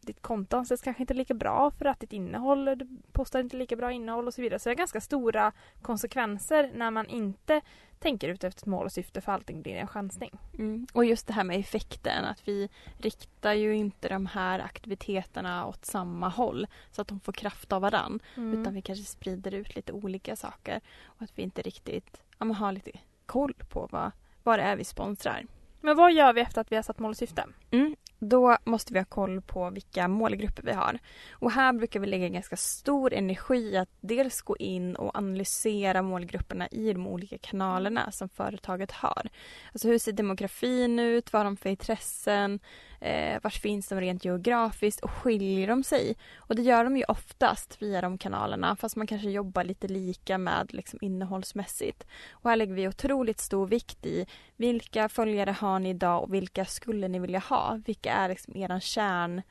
ditt 0.00 0.22
konto 0.22 0.56
anses 0.56 0.82
kanske 0.82 1.02
inte 1.02 1.14
lika 1.14 1.34
bra 1.34 1.70
för 1.70 1.84
att 1.84 2.00
ditt 2.00 2.12
innehåll, 2.12 2.64
du 2.64 2.88
postar 3.12 3.40
inte 3.40 3.56
lika 3.56 3.76
bra 3.76 3.92
innehåll 3.92 4.26
och 4.26 4.34
så 4.34 4.42
vidare. 4.42 4.58
Så 4.58 4.68
det 4.68 4.72
är 4.72 4.76
ganska 4.76 5.00
stora 5.00 5.52
konsekvenser 5.82 6.70
när 6.74 6.90
man 6.90 7.06
inte 7.08 7.60
tänker 7.98 8.28
ut 8.28 8.44
efter 8.44 8.60
ett 8.60 8.66
mål 8.66 8.86
och 8.86 8.92
syfte 8.92 9.20
för 9.20 9.32
allting 9.32 9.62
blir 9.62 9.74
en 9.74 9.86
chansning. 9.86 10.38
Mm. 10.58 10.86
Och 10.92 11.04
just 11.04 11.26
det 11.26 11.32
här 11.32 11.44
med 11.44 11.60
effekten, 11.60 12.24
att 12.24 12.48
vi 12.48 12.68
riktar 12.98 13.52
ju 13.52 13.76
inte 13.76 14.08
de 14.08 14.26
här 14.26 14.58
aktiviteterna 14.58 15.66
åt 15.66 15.84
samma 15.84 16.28
håll 16.28 16.66
så 16.90 17.02
att 17.02 17.08
de 17.08 17.20
får 17.20 17.32
kraft 17.32 17.72
av 17.72 17.82
varann. 17.82 18.20
Mm. 18.36 18.60
Utan 18.60 18.74
vi 18.74 18.82
kanske 18.82 19.04
sprider 19.04 19.54
ut 19.54 19.76
lite 19.76 19.92
olika 19.92 20.36
saker 20.36 20.80
och 21.04 21.22
att 21.22 21.38
vi 21.38 21.42
inte 21.42 21.62
riktigt 21.62 22.22
ja, 22.38 22.46
har 22.46 22.72
lite 22.72 22.90
koll 23.26 23.54
på 23.68 23.88
vad, 23.92 24.12
vad 24.42 24.58
det 24.58 24.62
är 24.62 24.76
vi 24.76 24.84
sponsrar. 24.84 25.46
Men 25.80 25.96
vad 25.96 26.12
gör 26.12 26.32
vi 26.32 26.40
efter 26.40 26.60
att 26.60 26.72
vi 26.72 26.76
har 26.76 26.82
satt 26.82 26.98
mål 26.98 27.10
och 27.10 27.16
syfte? 27.16 27.44
Mm 27.70 27.96
då 28.20 28.56
måste 28.64 28.92
vi 28.92 28.98
ha 28.98 29.04
koll 29.04 29.40
på 29.40 29.70
vilka 29.70 30.08
målgrupper 30.08 30.62
vi 30.62 30.72
har. 30.72 30.98
Och 31.32 31.52
här 31.52 31.72
brukar 31.72 32.00
vi 32.00 32.06
lägga 32.06 32.28
ganska 32.28 32.56
stor 32.56 33.12
energi 33.12 33.76
att 33.76 33.88
dels 34.00 34.40
gå 34.42 34.56
in 34.56 34.96
och 34.96 35.16
analysera 35.16 36.02
målgrupperna 36.02 36.68
i 36.68 36.92
de 36.92 37.06
olika 37.06 37.38
kanalerna 37.38 38.10
som 38.12 38.28
företaget 38.28 38.92
har. 38.92 39.28
Alltså 39.72 39.88
hur 39.88 39.98
ser 39.98 40.12
demografin 40.12 40.98
ut? 40.98 41.32
Vad 41.32 41.40
har 41.40 41.44
de 41.44 41.56
för 41.56 41.70
intressen? 41.70 42.60
Eh, 43.00 43.42
var 43.42 43.50
finns 43.50 43.88
de 43.88 44.00
rent 44.00 44.24
geografiskt 44.24 45.00
och 45.00 45.10
skiljer 45.10 45.66
de 45.66 45.82
sig? 45.82 46.16
Och 46.36 46.54
det 46.54 46.62
gör 46.62 46.84
de 46.84 46.96
ju 46.96 47.04
oftast 47.04 47.82
via 47.82 48.00
de 48.00 48.18
kanalerna 48.18 48.76
fast 48.76 48.96
man 48.96 49.06
kanske 49.06 49.30
jobbar 49.30 49.64
lite 49.64 49.88
lika 49.88 50.38
med 50.38 50.74
liksom, 50.74 50.98
innehållsmässigt. 51.02 52.06
Och 52.30 52.50
här 52.50 52.56
lägger 52.56 52.74
vi 52.74 52.88
otroligt 52.88 53.40
stor 53.40 53.66
vikt 53.66 54.06
i 54.06 54.26
vilka 54.56 55.08
följare 55.08 55.50
har 55.50 55.78
ni 55.78 55.90
idag 55.90 56.22
och 56.22 56.34
vilka 56.34 56.64
skulle 56.64 57.08
ni 57.08 57.18
vilja 57.18 57.38
ha? 57.38 57.80
Vilka 57.86 58.09
är 58.10 58.28
liksom 58.28 58.56
eran 58.56 58.80
kärn 58.80 59.42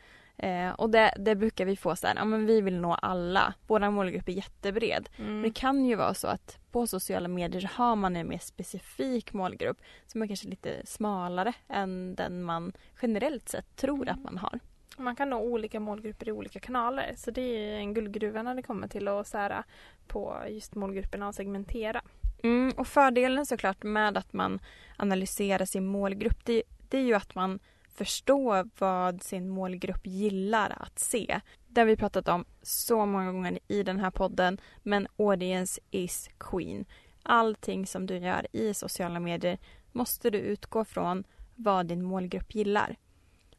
Eh, 0.42 0.72
och 0.72 0.89
det, 0.89 1.13
det, 1.18 1.36
brukar 1.36 1.66
vi 1.66 1.75
få 1.75 1.96
så 1.96 2.08
här, 2.08 2.16
ja 2.16 2.25
men 2.25 2.46
vi 2.46 2.62
vill 2.62 2.80
nå 2.80 2.94
alla. 2.94 3.54
Vår 3.68 3.89
målgrupp 3.89 4.28
är 4.28 4.34
jättebred. 4.34 5.10
Mm. 5.18 5.34
Men 5.34 5.42
det 5.42 5.51
kan 5.51 5.86
ju 5.86 5.96
vara 5.96 6.13
så 6.13 6.28
att 6.28 6.58
på 6.72 6.88
sociala 6.88 7.28
medier 7.28 7.72
har 7.74 7.96
man 7.96 8.16
en 8.16 8.28
mer 8.28 8.38
specifik 8.38 9.34
målgrupp 9.34 9.78
som 10.08 10.22
är 10.22 10.28
kanske 10.28 10.48
lite 10.48 10.86
smalare 10.86 11.54
än 11.68 12.16
den 12.16 12.44
man 12.44 12.74
generellt 13.01 13.50
sett 13.50 13.75
tror 13.75 14.01
mm. 14.01 14.13
att 14.13 14.24
man 14.24 14.38
har. 14.38 14.60
Man 14.98 15.16
kan 15.16 15.30
nå 15.30 15.39
olika 15.39 15.80
målgrupper 15.80 16.30
i 16.30 16.32
olika 16.32 16.60
kanaler 16.60 17.13
så 17.18 17.32
det 17.32 17.42
är 17.42 17.78
en 17.78 17.94
guldgruva 17.94 18.44
när 18.44 18.56
det 18.56 18.63
kommer 18.63 18.88
till 18.88 19.08
att 19.08 19.28
sära 19.28 19.63
på 20.08 20.38
just 20.50 20.75
målgrupperna 20.75 21.28
och 21.28 21.36
segmentera. 21.36 22.01
Mm, 22.44 22.74
och 22.78 22.88
fördelen 22.88 23.46
såklart 23.46 23.84
med 23.84 24.18
att 24.18 24.34
man 24.34 24.60
analyserar 24.98 25.66
sin 25.66 25.86
målgrupp 25.86 26.46
det, 26.46 26.63
det 26.89 26.98
är 26.98 27.01
ju 27.01 27.13
att 27.13 27.36
man 27.36 27.60
förstå 27.93 28.65
vad 28.79 29.24
sin 29.24 29.50
målgrupp 29.50 30.08
gillar 30.08 30.77
att 30.79 31.00
se. 31.00 31.41
Det 31.67 31.81
har 31.81 31.86
vi 31.86 31.98
pratat 31.98 32.27
om 32.27 32.46
så 32.62 33.05
många 33.05 33.31
gånger 33.31 33.60
i 33.67 33.84
den 33.84 34.00
här 34.00 34.12
podden, 34.12 34.58
men 34.84 35.08
audience 35.17 35.81
is 35.91 36.29
queen. 36.38 36.86
Allting 37.24 37.88
som 37.88 38.05
du 38.05 38.17
gör 38.17 38.48
i 38.51 38.74
sociala 38.74 39.19
medier 39.19 39.58
måste 39.91 40.29
du 40.29 40.38
utgå 40.38 40.86
från 40.86 41.24
vad 41.55 41.86
din 41.86 42.03
målgrupp 42.03 42.55
gillar. 42.55 42.96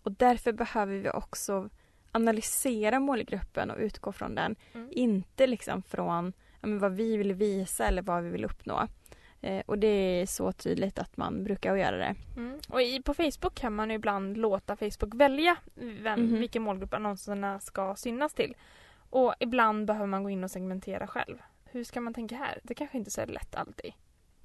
Och 0.03 0.13
därför 0.13 0.53
behöver 0.53 0.95
vi 0.95 1.11
också 1.11 1.71
analysera 2.13 3.01
målgruppen 3.01 3.71
och 3.71 3.79
utgå 3.79 4.13
från 4.13 4.35
den. 4.35 4.57
Mm. 4.73 4.89
Inte 4.93 5.47
liksom 5.47 5.83
från 5.83 6.33
ja, 6.61 6.69
vad 6.69 6.93
vi 6.93 7.17
vill 7.17 7.33
visa 7.33 7.87
eller 7.87 8.03
vad 8.03 8.23
vi 8.23 8.31
vill 8.31 8.45
uppnå. 8.45 8.89
Eh, 9.43 9.63
och 9.67 9.79
det 9.79 9.87
är 9.87 10.27
så 10.27 10.53
tydligt 10.53 10.99
att 10.99 11.17
man 11.17 11.45
brukar 11.45 11.77
göra 11.77 11.97
det. 11.97 12.15
Mm. 12.37 12.59
Och 12.69 12.83
i, 12.83 13.03
på 13.03 13.15
Facebook 13.15 13.55
kan 13.55 13.75
man 13.75 13.91
ju 13.91 13.97
ibland 13.97 14.37
låta 14.37 14.77
Facebook 14.77 15.15
välja 15.15 15.57
vem, 15.75 16.21
Mhm. 16.21 16.39
vilken 16.39 16.63
målgrupp 16.63 16.95
annonserna 16.95 17.61
ska 17.61 17.95
synas 17.97 18.35
till. 18.35 18.55
Och 19.11 19.35
ibland 19.41 19.87
behöver 19.87 20.07
man 20.07 20.23
gå 20.23 20.31
in 20.31 20.45
och 20.45 20.51
segmentera 20.51 21.07
själv. 21.07 21.39
Hur 21.65 21.85
ska 21.85 22.01
man 22.01 22.15
tänka 22.15 22.37
här? 22.37 22.59
Det 22.63 22.75
kanske 22.75 22.99
inte 22.99 23.09
är 23.09 23.27
så 23.27 23.33
lätt 23.33 23.55
alltid. 23.55 23.93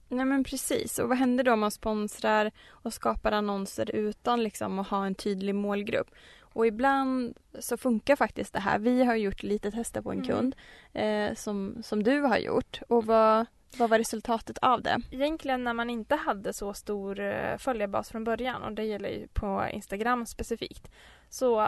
Nej 0.09 0.25
men 0.25 0.43
precis. 0.43 0.99
Och 0.99 1.09
vad 1.09 1.17
händer 1.17 1.43
då 1.43 1.53
om 1.53 1.59
man 1.59 1.71
sponsrar 1.71 2.51
och 2.69 2.93
skapar 2.93 3.31
annonser 3.31 3.95
utan 3.95 4.43
liksom 4.43 4.79
att 4.79 4.87
ha 4.87 5.05
en 5.05 5.15
tydlig 5.15 5.55
målgrupp? 5.55 6.07
Och 6.55 6.67
ibland 6.67 7.37
så 7.59 7.77
funkar 7.77 8.15
faktiskt 8.15 8.53
det 8.53 8.59
här. 8.59 8.79
Vi 8.79 9.03
har 9.03 9.15
gjort 9.15 9.43
lite 9.43 9.71
tester 9.71 10.01
på 10.01 10.11
en 10.11 10.17
Mm. 10.17 10.27
kund 10.27 10.55
eh, 10.93 11.33
som, 11.33 11.77
som 11.83 12.03
du 12.03 12.21
har 12.21 12.37
gjort. 12.37 12.81
Och 12.87 13.05
vad, 13.05 13.45
vad 13.77 13.89
var 13.89 13.97
resultatet 13.97 14.57
av 14.57 14.81
det? 14.81 14.97
Egentligen 15.11 15.63
när 15.63 15.73
man 15.73 15.89
inte 15.89 16.15
hade 16.15 16.53
så 16.53 16.73
stor 16.73 17.19
eh, 17.19 17.57
följarbas 17.57 18.09
från 18.09 18.23
början 18.23 18.63
och 18.63 18.71
det 18.71 18.83
gäller 18.83 19.09
ju 19.09 19.27
på 19.27 19.65
Instagram 19.71 20.25
specifikt 20.25 20.91
så 21.29 21.67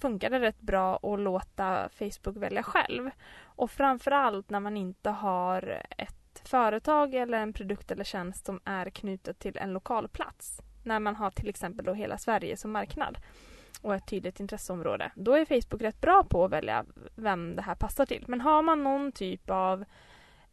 funkar 0.00 0.30
det 0.30 0.40
rätt 0.40 0.60
bra 0.60 0.96
att 0.96 1.20
låta 1.20 1.88
Facebook 1.88 2.36
välja 2.36 2.62
själv. 2.62 3.10
Och 3.44 3.70
framförallt 3.70 4.50
när 4.50 4.60
man 4.60 4.76
inte 4.76 5.10
har 5.10 5.82
ett 5.98 6.42
företag 6.44 7.14
eller 7.14 7.38
en 7.38 7.52
produkt 7.52 7.90
eller 7.90 8.04
tjänst 8.04 8.46
som 8.46 8.60
är 8.64 8.90
knutet 8.90 9.38
till 9.38 9.56
en 9.58 9.72
lokal 9.72 10.08
plats. 10.08 10.60
När 10.84 11.00
man 11.00 11.16
har 11.16 11.30
till 11.30 11.48
exempel 11.48 11.84
då 11.84 11.92
hela 11.92 12.18
Sverige 12.18 12.56
som 12.56 12.72
marknad 12.72 13.18
och 13.82 13.94
ett 13.94 14.06
tydligt 14.06 14.40
intresseområde. 14.40 15.10
Då 15.14 15.32
är 15.32 15.44
Facebook 15.44 15.82
rätt 15.82 16.00
bra 16.00 16.24
på 16.24 16.44
att 16.44 16.50
välja 16.50 16.84
vem 17.14 17.56
det 17.56 17.62
här 17.62 17.74
passar 17.74 18.06
till. 18.06 18.24
Men 18.28 18.40
har 18.40 18.62
man 18.62 18.84
någon 18.84 19.12
typ 19.12 19.50
av 19.50 19.84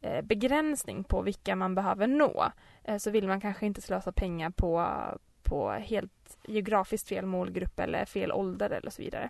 eh, 0.01 0.21
begränsning 0.21 1.03
på 1.03 1.21
vilka 1.21 1.55
man 1.55 1.75
behöver 1.75 2.07
nå 2.07 2.51
eh, 2.83 2.97
så 2.97 3.11
vill 3.11 3.27
man 3.27 3.41
kanske 3.41 3.65
inte 3.65 3.81
slösa 3.81 4.11
pengar 4.11 4.49
på, 4.49 4.87
på 5.43 5.71
helt 5.71 6.37
geografiskt 6.47 7.07
fel 7.09 7.25
målgrupp 7.25 7.79
eller 7.79 8.05
fel 8.05 8.31
ålder 8.31 8.69
eller 8.69 8.91
så 8.91 9.01
vidare. 9.01 9.29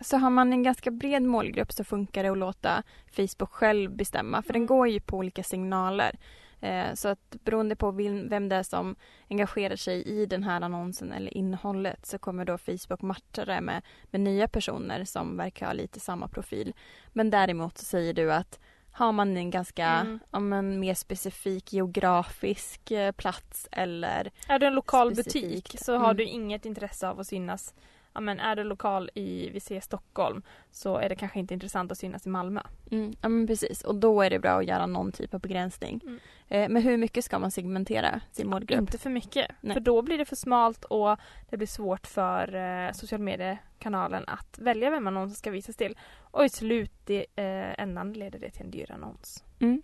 Så 0.00 0.16
har 0.16 0.30
man 0.30 0.52
en 0.52 0.62
ganska 0.62 0.90
bred 0.90 1.22
målgrupp 1.22 1.72
så 1.72 1.84
funkar 1.84 2.22
det 2.22 2.28
att 2.28 2.38
låta 2.38 2.82
Facebook 3.16 3.50
själv 3.50 3.90
bestämma. 3.90 4.42
För 4.42 4.52
den 4.52 4.62
Mm. 4.62 4.66
går 4.66 4.88
ju 4.88 5.00
på 5.00 5.16
olika 5.16 5.42
signaler. 5.42 6.18
Eh, 6.62 6.94
så 6.94 7.08
att 7.08 7.36
beroende 7.44 7.76
på 7.76 7.90
vem 7.90 8.48
det 8.48 8.56
är 8.56 8.62
som 8.62 8.96
engagerar 9.30 9.76
sig 9.76 10.02
i 10.02 10.26
den 10.26 10.42
här 10.44 10.60
annonsen 10.60 11.12
eller 11.12 11.36
innehållet 11.36 12.06
så 12.06 12.18
kommer 12.18 12.44
då 12.44 12.58
Facebook 12.58 13.02
matcha 13.02 13.44
det 13.44 13.60
med, 13.60 13.82
med 14.10 14.20
nya 14.20 14.48
personer 14.48 15.04
som 15.04 15.36
verkar 15.36 15.66
ha 15.66 15.72
lite 15.72 16.00
samma 16.00 16.28
profil. 16.28 16.74
Men 17.12 17.30
däremot 17.30 17.78
så 17.78 17.84
säger 17.84 18.14
du 18.14 18.32
att 18.32 18.58
har 18.94 19.12
man 19.12 19.36
en 19.36 19.50
ganska 19.50 19.86
Mm. 19.86 20.18
ja, 20.30 20.38
men 20.40 20.80
mer 20.80 20.94
specifik 20.94 21.72
geografisk 21.72 22.90
eh, 22.90 23.12
plats 23.12 23.68
eller 23.72 24.30
Är 24.48 24.58
du 24.58 24.66
en 24.66 24.74
lokal 24.74 25.14
Specifikt. 25.16 25.44
butik 25.72 25.80
så 25.84 25.92
har 25.96 26.04
Mm. 26.04 26.16
du 26.16 26.24
inget 26.24 26.64
intresse 26.66 27.08
av 27.08 27.20
att 27.20 27.26
synas 27.26 27.74
Ja, 28.14 28.20
men 28.20 28.40
är 28.40 28.56
du 28.56 28.64
lokal 28.64 29.10
i, 29.14 29.50
vi 29.50 29.60
ser 29.60 29.80
Stockholm, 29.80 30.42
så 30.70 30.96
är 30.96 31.08
det 31.08 31.14
kanske 31.14 31.38
inte 31.38 31.54
intressant 31.54 31.92
att 31.92 31.98
synas 31.98 32.26
i 32.26 32.28
Malmö. 32.28 32.60
Mm, 32.90 33.14
ja 33.20 33.28
men 33.28 33.46
precis 33.46 33.82
och 33.82 33.94
då 33.94 34.22
är 34.22 34.30
det 34.30 34.38
bra 34.38 34.50
att 34.50 34.66
göra 34.66 34.86
någon 34.86 35.12
typ 35.12 35.34
av 35.34 35.40
begränsning. 35.40 36.00
Mm. 36.02 36.18
Eh, 36.48 36.68
men 36.68 36.82
hur 36.82 36.96
mycket 36.96 37.24
ska 37.24 37.38
man 37.38 37.50
segmentera 37.50 38.20
sin 38.32 38.48
målgrupp? 38.48 38.80
Inte 38.80 38.98
för 38.98 39.10
mycket, 39.10 39.50
Nej. 39.60 39.74
för 39.74 39.80
då 39.80 40.02
blir 40.02 40.18
det 40.18 40.24
för 40.24 40.36
smalt 40.36 40.84
och 40.84 41.18
det 41.50 41.56
blir 41.56 41.66
svårt 41.66 42.06
för 42.06 42.54
eh, 42.54 42.92
social 42.92 43.20
mediekanalen 43.20 44.24
att 44.26 44.58
välja 44.58 44.90
vem 44.90 45.06
annonsen 45.06 45.36
ska 45.36 45.50
visas 45.50 45.76
till. 45.76 45.98
Och 46.20 46.44
i 46.44 46.48
slutändan 46.48 48.12
leder 48.12 48.38
det 48.38 48.50
till 48.50 48.64
en 48.64 48.70
dyr 48.70 48.92
annons. 48.92 49.44
Mm. 49.60 49.82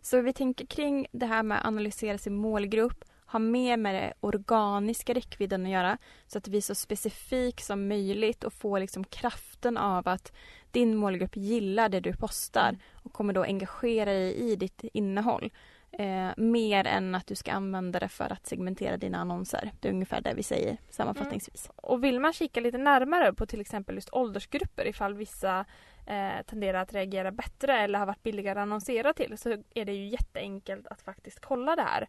Så 0.00 0.20
vi 0.20 0.32
tänker 0.32 0.66
kring 0.66 1.06
det 1.12 1.26
här 1.26 1.42
med 1.42 1.58
att 1.58 1.66
analysera 1.66 2.18
sin 2.18 2.34
målgrupp, 2.34 3.04
ha 3.28 3.38
mer 3.38 3.76
med 3.76 3.94
det 3.94 4.12
organiska 4.20 5.14
räckvidden 5.14 5.64
att 5.64 5.72
göra 5.72 5.98
så 6.26 6.38
att 6.38 6.44
det 6.44 6.50
blir 6.50 6.60
så 6.60 6.74
specifik 6.74 7.60
som 7.60 7.88
möjligt 7.88 8.44
och 8.44 8.52
få 8.52 8.78
liksom 8.78 9.04
kraften 9.04 9.76
av 9.76 10.08
att 10.08 10.32
din 10.70 10.96
målgrupp 10.96 11.36
gillar 11.36 11.88
det 11.88 12.00
du 12.00 12.12
postar 12.12 12.76
och 12.92 13.12
kommer 13.12 13.32
då 13.32 13.42
engagera 13.42 14.12
dig 14.12 14.34
i 14.34 14.56
ditt 14.56 14.84
innehåll. 14.92 15.50
Eh, 15.92 16.30
mer 16.36 16.86
än 16.86 17.14
att 17.14 17.26
du 17.26 17.34
ska 17.34 17.52
använda 17.52 17.98
det 17.98 18.08
för 18.08 18.32
att 18.32 18.46
segmentera 18.46 18.96
dina 18.96 19.18
annonser. 19.18 19.72
Det 19.80 19.88
är 19.88 19.92
ungefär 19.92 20.20
det 20.20 20.34
vi 20.34 20.42
säger 20.42 20.76
sammanfattningsvis. 20.90 21.66
Mm. 21.66 21.74
Och 21.76 22.04
vill 22.04 22.20
man 22.20 22.32
kika 22.32 22.60
lite 22.60 22.78
närmare 22.78 23.32
på 23.32 23.46
till 23.46 23.60
exempel 23.60 23.94
just 23.94 24.12
åldersgrupper 24.12 24.86
ifall 24.86 25.14
vissa 25.14 25.64
eh, 26.06 26.42
tenderar 26.46 26.82
att 26.82 26.92
reagera 26.92 27.32
bättre 27.32 27.78
eller 27.78 27.98
har 27.98 28.06
varit 28.06 28.22
billigare 28.22 28.58
att 28.58 28.62
annonsera 28.62 29.12
till 29.12 29.38
så 29.38 29.62
är 29.74 29.84
det 29.84 29.92
ju 29.92 30.06
jätteenkelt 30.06 30.86
att 30.86 31.02
faktiskt 31.02 31.40
kolla 31.40 31.76
det 31.76 31.82
här. 31.82 32.08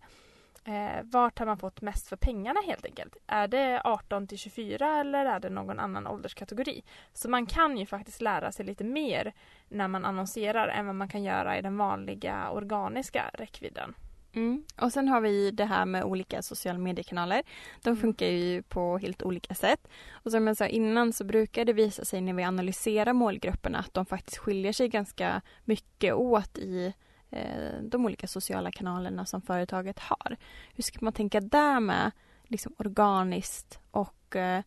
Eh, 0.65 1.03
vart 1.03 1.39
har 1.39 1.45
man 1.45 1.57
fått 1.57 1.81
mest 1.81 2.07
för 2.07 2.15
pengarna 2.15 2.59
helt 2.67 2.85
enkelt? 2.85 3.15
Är 3.27 3.47
det 3.47 3.81
18 3.83 4.27
till 4.27 4.37
24 4.37 4.99
eller 4.99 5.25
är 5.25 5.39
det 5.39 5.49
någon 5.49 5.79
annan 5.79 6.07
ålderskategori? 6.07 6.83
Så 7.13 7.29
man 7.29 7.45
kan 7.45 7.77
ju 7.77 7.85
faktiskt 7.85 8.21
lära 8.21 8.51
sig 8.51 8.65
lite 8.65 8.83
mer 8.83 9.33
när 9.69 9.87
man 9.87 10.05
annonserar 10.05 10.67
än 10.67 10.85
vad 10.85 10.95
man 10.95 11.07
kan 11.09 11.23
göra 11.23 11.57
i 11.57 11.61
den 11.61 11.77
vanliga 11.77 12.49
organiska 12.51 13.31
räckvidden. 13.33 13.93
Mm. 14.33 14.63
Och 14.81 14.93
sen 14.93 15.07
har 15.07 15.21
vi 15.21 15.51
det 15.51 15.65
här 15.65 15.85
med 15.85 16.03
olika 16.03 16.41
sociala 16.41 16.79
mediekanaler. 16.79 17.41
De 17.81 17.89
Mm. 17.89 18.01
funkar 18.01 18.25
ju 18.27 18.61
på 18.61 18.97
helt 18.97 19.23
olika 19.23 19.55
sätt. 19.55 19.87
Och 20.11 20.31
som 20.31 20.47
jag 20.47 20.57
sa 20.57 20.67
innan 20.67 21.13
så 21.13 21.23
brukar 21.23 21.65
det 21.65 21.73
visa 21.73 22.05
sig 22.05 22.21
när 22.21 22.33
vi 22.33 22.43
analyserar 22.43 23.13
målgrupperna 23.13 23.79
att 23.79 23.93
de 23.93 24.05
faktiskt 24.05 24.37
skiljer 24.37 24.73
sig 24.73 24.87
ganska 24.89 25.41
mycket 25.65 26.13
åt 26.13 26.57
i 26.57 26.93
Eh, 27.31 27.81
de 27.81 28.05
olika 28.05 28.27
sociala 28.27 28.71
kanalerna 28.71 29.25
som 29.25 29.41
företaget 29.41 29.99
har. 29.99 30.37
Hur 30.73 30.83
ska 30.83 30.99
man 31.01 31.13
tänka 31.13 31.39
där 31.39 31.79
med 31.79 32.11
liksom 32.43 32.73
organiskt 32.77 33.79
och 33.91 34.35
eh, 34.35 34.63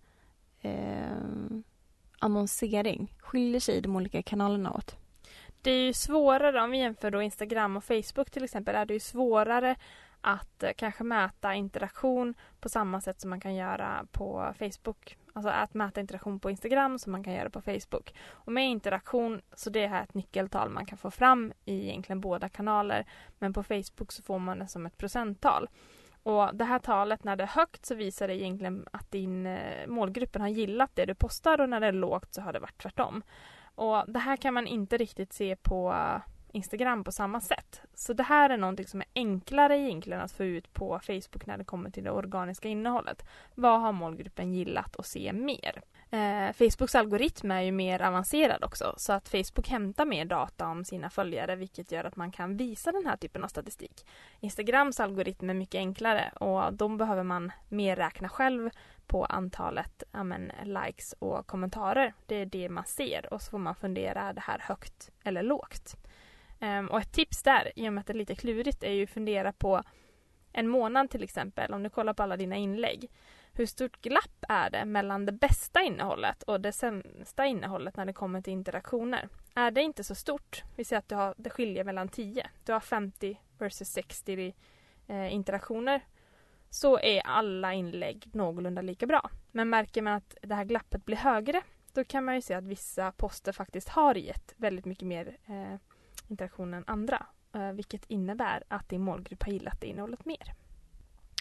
eh, 0.60 1.16
annonsering? 2.18 3.14
Skiljer 3.18 3.60
sig 3.60 3.80
de 3.80 3.96
olika 3.96 4.22
kanalerna 4.22 4.72
åt? 4.72 4.96
Det 5.62 5.70
är 5.70 5.86
ju 5.86 5.92
svårare, 5.92 6.62
om 6.62 6.70
vi 6.70 6.78
jämför 6.78 7.10
då 7.10 7.22
Instagram 7.22 7.76
och 7.76 7.84
Facebook 7.84 8.30
till 8.30 8.44
exempel, 8.44 8.74
är 8.74 8.86
det 8.86 8.94
ju 8.94 9.00
svårare 9.00 9.76
att 10.20 10.62
eh, 10.62 10.70
kanske 10.76 11.04
mäta 11.04 11.54
interaktion 11.54 12.34
på 12.60 12.68
samma 12.68 13.00
sätt 13.00 13.20
som 13.20 13.30
man 13.30 13.40
kan 13.40 13.54
göra 13.54 14.06
på 14.12 14.54
Facebook. 14.58 15.16
Alltså 15.32 15.50
att 15.50 15.74
mäta 15.74 16.00
interaktion 16.00 16.40
på 16.40 16.50
Instagram 16.50 16.98
som 16.98 17.12
man 17.12 17.24
kan 17.24 17.32
göra 17.32 17.50
på 17.50 17.60
Facebook. 17.60 18.14
Och 18.30 18.52
med 18.52 18.70
interaktion, 18.70 19.40
så 19.54 19.70
det 19.70 19.84
är 19.84 19.88
här 19.88 20.02
ett 20.02 20.14
nyckeltal 20.14 20.70
man 20.70 20.86
kan 20.86 20.98
få 20.98 21.10
fram 21.10 21.52
i 21.64 21.88
egentligen 21.88 22.20
båda 22.20 22.48
kanaler. 22.48 23.06
Men 23.38 23.52
på 23.52 23.62
Facebook 23.62 24.12
så 24.12 24.22
får 24.22 24.38
man 24.38 24.58
det 24.58 24.66
som 24.66 24.86
ett 24.86 24.98
procenttal. 24.98 25.68
Och 26.22 26.56
det 26.56 26.64
här 26.64 26.78
talet, 26.78 27.24
när 27.24 27.36
det 27.36 27.42
är 27.42 27.48
högt 27.48 27.86
så 27.86 27.94
visar 27.94 28.28
det 28.28 28.34
egentligen 28.34 28.86
att 28.92 29.10
din 29.10 29.46
eh, 29.46 29.86
målgruppen 29.86 30.42
har 30.42 30.48
gillat 30.48 30.90
det 30.94 31.04
du 31.04 31.14
postar 31.14 31.60
och 31.60 31.68
när 31.68 31.80
det 31.80 31.86
är 31.86 31.92
lågt 31.92 32.34
så 32.34 32.40
har 32.40 32.52
det 32.52 32.58
varit 32.58 32.82
tvärtom. 32.82 33.22
Och 33.74 34.04
det 34.06 34.18
här 34.18 34.36
kan 34.36 34.54
man 34.54 34.66
inte 34.66 34.96
riktigt 34.96 35.32
se 35.32 35.56
på 35.56 35.94
Instagram 36.52 37.04
på 37.04 37.12
samma 37.12 37.40
sätt. 37.40 37.80
Så 37.94 38.12
det 38.12 38.22
här 38.22 38.50
är 38.50 38.56
någonting 38.56 38.86
som 38.86 39.00
är 39.00 39.06
enklare 39.14 39.78
egentligen 39.78 40.20
att 40.20 40.32
få 40.32 40.44
ut 40.44 40.72
på 40.72 41.00
Facebook 41.02 41.46
när 41.46 41.58
det 41.58 41.64
kommer 41.64 41.90
till 41.90 42.04
det 42.04 42.10
organiska 42.10 42.68
innehållet. 42.68 43.24
Vad 43.54 43.80
har 43.80 43.92
målgruppen 43.92 44.52
gillat 44.52 44.96
och 44.96 45.06
se 45.06 45.32
mer? 45.32 45.82
Eh, 46.10 46.52
Facebooks 46.52 46.94
algoritm 46.94 47.50
är 47.50 47.60
ju 47.60 47.72
mer 47.72 48.02
avancerad 48.02 48.64
också 48.64 48.94
så 48.96 49.12
att 49.12 49.28
Facebook 49.28 49.68
hämtar 49.68 50.04
mer 50.04 50.24
data 50.24 50.68
om 50.68 50.84
sina 50.84 51.10
följare 51.10 51.56
vilket 51.56 51.92
gör 51.92 52.04
att 52.04 52.16
man 52.16 52.32
kan 52.32 52.56
visa 52.56 52.92
den 52.92 53.06
här 53.06 53.16
typen 53.16 53.44
av 53.44 53.48
statistik. 53.48 54.06
Instagrams 54.40 55.00
algoritm 55.00 55.50
är 55.50 55.54
mycket 55.54 55.78
enklare 55.78 56.32
och 56.40 56.74
de 56.74 56.98
behöver 56.98 57.22
man 57.22 57.52
mer 57.68 57.96
räkna 57.96 58.28
själv 58.28 58.70
på 59.06 59.24
antalet 59.24 60.02
amen, 60.10 60.52
likes 60.64 61.14
och 61.18 61.46
kommentarer. 61.46 62.14
Det 62.26 62.34
är 62.34 62.46
det 62.46 62.68
man 62.68 62.84
ser 62.84 63.34
och 63.34 63.42
så 63.42 63.50
får 63.50 63.58
man 63.58 63.74
fundera, 63.74 64.20
är 64.22 64.32
det 64.32 64.40
här 64.40 64.58
högt 64.58 65.10
eller 65.24 65.42
lågt? 65.42 65.96
Um, 66.62 66.86
och 66.86 67.00
ett 67.00 67.12
tips 67.12 67.42
där, 67.42 67.72
i 67.76 67.88
och 67.88 67.92
med 67.92 68.00
att 68.00 68.06
det 68.06 68.12
är 68.12 68.18
lite 68.18 68.34
klurigt, 68.34 68.82
är 68.82 68.92
ju 68.92 69.04
att 69.04 69.10
fundera 69.10 69.52
på 69.52 69.82
en 70.52 70.68
månad 70.68 71.10
till 71.10 71.22
exempel, 71.22 71.72
om 71.72 71.82
du 71.82 71.90
kollar 71.90 72.14
på 72.14 72.22
alla 72.22 72.36
dina 72.36 72.56
inlägg. 72.56 73.10
Hur 73.52 73.66
stort 73.66 74.00
glapp 74.00 74.44
är 74.48 74.70
det 74.70 74.84
mellan 74.84 75.26
det 75.26 75.32
bästa 75.32 75.82
innehållet 75.82 76.42
och 76.42 76.60
det 76.60 76.72
sämsta 76.72 77.46
innehållet 77.46 77.96
när 77.96 78.06
det 78.06 78.12
kommer 78.12 78.40
till 78.42 78.52
interaktioner? 78.52 79.28
Är 79.54 79.70
det 79.70 79.82
inte 79.82 80.04
så 80.04 80.14
stort, 80.14 80.62
vi 80.76 80.84
säger 80.84 80.98
att 80.98 81.08
du 81.08 81.14
har, 81.14 81.34
det 81.38 81.50
skiljer 81.50 81.84
mellan 81.84 82.08
10, 82.08 82.50
du 82.64 82.72
har 82.72 82.80
50 82.80 83.40
versus 83.58 83.88
60 83.88 84.54
eh, 85.06 85.34
interaktioner, 85.34 86.00
så 86.70 86.98
är 86.98 87.20
alla 87.20 87.72
inlägg 87.74 88.30
någorlunda 88.32 88.82
lika 88.82 89.06
bra. 89.06 89.30
Men 89.50 89.70
märker 89.70 90.02
man 90.02 90.12
att 90.12 90.36
det 90.42 90.54
här 90.54 90.64
glappet 90.64 91.04
blir 91.04 91.16
högre, 91.16 91.62
då 91.92 92.04
kan 92.04 92.24
man 92.24 92.34
ju 92.34 92.40
se 92.40 92.54
att 92.54 92.64
vissa 92.64 93.12
poster 93.12 93.52
faktiskt 93.52 93.88
har 93.88 94.14
gett 94.14 94.54
väldigt 94.56 94.84
mycket 94.84 95.08
mer 95.08 95.36
eh, 95.46 95.78
interaktion 96.28 96.74
än 96.74 96.84
andra. 96.86 97.26
Eh, 97.54 97.72
vilket 97.72 98.04
innebär 98.10 98.62
att 98.68 98.88
din 98.88 99.02
målgrupp 99.02 99.42
har 99.42 99.52
gillat 99.52 99.80
det 99.80 99.86
innehållet 99.86 100.24
mer. 100.24 100.54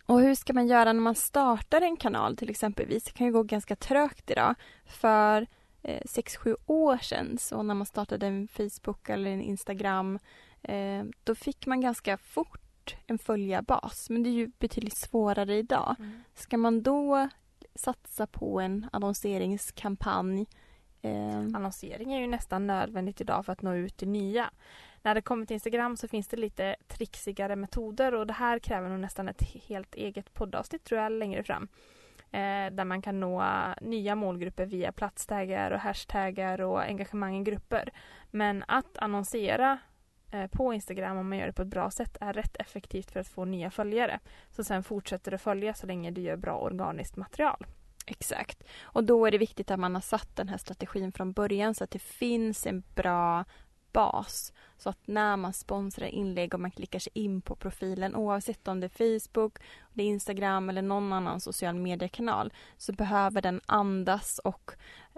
Och 0.05 0.21
hur 0.21 0.35
ska 0.35 0.53
man 0.53 0.67
göra 0.67 0.93
när 0.93 1.01
man 1.01 1.15
startar 1.15 1.81
en 1.81 1.97
kanal 1.97 2.37
till 2.37 2.49
exempelvis? 2.49 3.03
Det 3.03 3.11
kan 3.11 3.27
ju 3.27 3.33
gå 3.33 3.43
ganska 3.43 3.75
trögt 3.75 4.31
idag. 4.31 4.55
För 4.85 5.47
eh, 5.81 6.01
sex 6.05 6.35
sju 6.35 6.55
år 6.65 6.97
sedan, 6.97 7.37
så 7.37 7.63
när 7.63 7.73
man 7.73 7.85
startade 7.85 8.27
en 8.27 8.47
Facebook 8.47 9.09
eller 9.09 9.31
en 9.31 9.41
Instagram, 9.41 10.19
eh, 10.61 11.03
då 11.23 11.35
fick 11.35 11.65
man 11.65 11.81
ganska 11.81 12.17
fort 12.17 12.95
en 13.07 13.17
följarbas. 13.17 14.09
Men 14.09 14.23
det 14.23 14.29
är 14.29 14.33
ju 14.33 14.51
betydligt 14.59 14.97
svårare 14.97 15.57
idag. 15.57 15.95
Mm. 15.99 16.23
Ska 16.33 16.57
man 16.57 16.81
då 16.81 17.29
satsa 17.75 18.27
på 18.27 18.59
en 18.59 18.89
annonseringskampanj 18.91 20.47
eh, 21.01 21.37
Annonsering 21.37 22.13
är 22.13 22.19
ju 22.19 22.27
nästan 22.27 22.67
nödvändigt 22.67 23.21
idag 23.21 23.45
för 23.45 23.53
att 23.53 23.61
nå 23.61 23.73
ut 23.73 23.97
till 23.97 24.07
nya. 24.07 24.49
När 25.01 25.15
det 25.15 25.21
kommer 25.21 25.45
till 25.45 25.53
Instagram 25.53 25.97
så 25.97 26.07
finns 26.07 26.27
det 26.27 26.37
lite 26.37 26.75
trixigare 26.87 27.55
metoder 27.55 28.13
och 28.13 28.27
det 28.27 28.33
här 28.33 28.59
kräver 28.59 28.89
nog 28.89 28.99
nästan 28.99 29.29
ett 29.29 29.41
helt 29.41 29.95
eget 29.95 30.33
poddavsnitt 30.33 30.83
tror 30.83 31.01
jag 31.01 31.11
längre 31.11 31.43
fram. 31.43 31.67
Eh, 32.31 32.71
där 32.71 32.85
man 32.85 33.01
kan 33.01 33.19
nå 33.19 33.43
nya 33.81 34.15
målgrupper 34.15 34.65
via 34.65 34.91
platstaggar 34.91 35.71
och 35.71 35.79
hashtaggar 35.79 36.61
och 36.61 36.81
engagemang 36.81 37.37
i 37.37 37.43
grupper. 37.43 37.91
Men 38.31 38.63
att 38.67 38.97
annonsera 38.97 39.79
eh, 40.31 40.47
på 40.47 40.73
Instagram 40.73 41.17
om 41.17 41.29
man 41.29 41.37
gör 41.37 41.47
det 41.47 41.53
på 41.53 41.61
ett 41.61 41.67
bra 41.67 41.91
sätt 41.91 42.17
är 42.21 42.33
rätt 42.33 42.55
effektivt 42.59 43.11
för 43.11 43.19
att 43.19 43.27
få 43.27 43.45
nya 43.45 43.71
följare. 43.71 44.19
Så 44.49 44.63
sen 44.63 44.83
fortsätter 44.83 45.31
du 45.31 45.37
följa 45.37 45.73
så 45.73 45.87
länge 45.87 46.11
du 46.11 46.21
gör 46.21 46.37
bra 46.37 46.57
organiskt 46.57 47.15
material. 47.15 47.65
Exakt. 48.05 48.63
Och 48.81 49.03
då 49.03 49.25
är 49.25 49.31
det 49.31 49.37
viktigt 49.37 49.71
att 49.71 49.79
man 49.79 49.95
har 49.95 50.01
satt 50.01 50.35
den 50.35 50.49
här 50.49 50.57
strategin 50.57 51.11
från 51.11 51.31
början 51.33 51.75
så 51.75 51.83
att 51.83 51.91
det 51.91 51.99
finns 51.99 52.65
en 52.67 52.83
bra 52.95 53.45
bas. 53.91 54.53
Så 54.77 54.89
att 54.89 55.07
när 55.07 55.37
man 55.37 55.53
sponsrar 55.53 56.07
inlägg 56.07 56.53
och 56.53 56.59
man 56.59 56.71
klickar 56.71 56.99
sig 56.99 57.11
in 57.15 57.41
på 57.41 57.55
profilen 57.55 58.15
oavsett 58.15 58.67
om 58.67 58.79
det 58.79 58.99
är 58.99 59.19
Facebook, 59.19 59.59
det 59.93 60.03
är 60.03 60.07
Instagram 60.07 60.69
eller 60.69 60.81
någon 60.81 61.13
annan 61.13 61.41
social 61.41 61.75
mediekanal 61.75 62.53
så 62.77 62.93
behöver 62.93 63.41
den 63.41 63.61
andas 63.65 64.39
och 64.39 64.71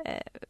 eh, 0.05 0.41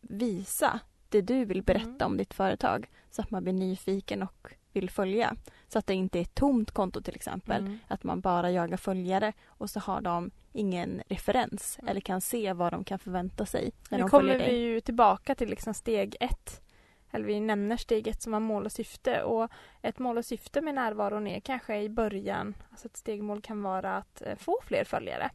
visa 0.00 0.80
det 1.08 1.20
du 1.20 1.44
vill 1.44 1.62
berätta 1.62 1.90
Mm. 1.90 2.06
om 2.06 2.16
ditt 2.16 2.34
företag 2.34 2.90
så 3.10 3.22
att 3.22 3.30
man 3.30 3.42
blir 3.42 3.52
nyfiken 3.52 4.22
och 4.22 4.54
vill 4.72 4.90
följa. 4.90 5.36
Så 5.68 5.78
att 5.78 5.86
det 5.86 5.94
inte 5.94 6.18
är 6.18 6.22
ett 6.22 6.34
tomt 6.34 6.70
konto 6.70 7.00
till 7.02 7.14
exempel. 7.14 7.60
Mm. 7.60 7.78
Att 7.88 8.04
man 8.04 8.20
bara 8.20 8.50
jagar 8.50 8.76
följare 8.76 9.32
och 9.46 9.70
så 9.70 9.80
har 9.80 10.00
de 10.00 10.30
ingen 10.52 11.02
referens 11.08 11.78
Mm. 11.78 11.88
eller 11.88 12.00
kan 12.00 12.20
se 12.20 12.52
vad 12.52 12.72
de 12.72 12.84
kan 12.84 12.98
förvänta 12.98 13.46
sig 13.46 13.72
när 13.90 13.98
Nu 13.98 14.04
de 14.04 14.10
kommer 14.10 14.38
vi 14.38 14.56
ju 14.56 14.80
tillbaka 14.80 15.34
till 15.34 15.48
liksom 15.48 15.74
steg 15.74 16.16
ett. 16.20 16.60
Eller 17.10 17.26
vi 17.26 17.40
nämner 17.40 17.76
steg 17.76 18.08
ett 18.08 18.22
som 18.22 18.32
var 18.32 18.40
mål 18.40 18.66
och 18.66 18.72
syfte. 18.72 19.22
Och 19.22 19.50
ett 19.82 19.98
mål 19.98 20.18
och 20.18 20.24
syfte 20.24 20.60
med 20.60 20.74
närvaron 20.74 21.26
är 21.26 21.40
kanske 21.40 21.82
i 21.82 21.88
början, 21.88 22.54
alltså 22.70 22.86
ett 22.88 22.96
stegmål 22.96 23.40
kan 23.40 23.62
vara 23.62 23.96
att 23.96 24.22
eh, 24.22 24.36
få 24.36 24.58
fler 24.62 24.84
följare. 24.84 25.30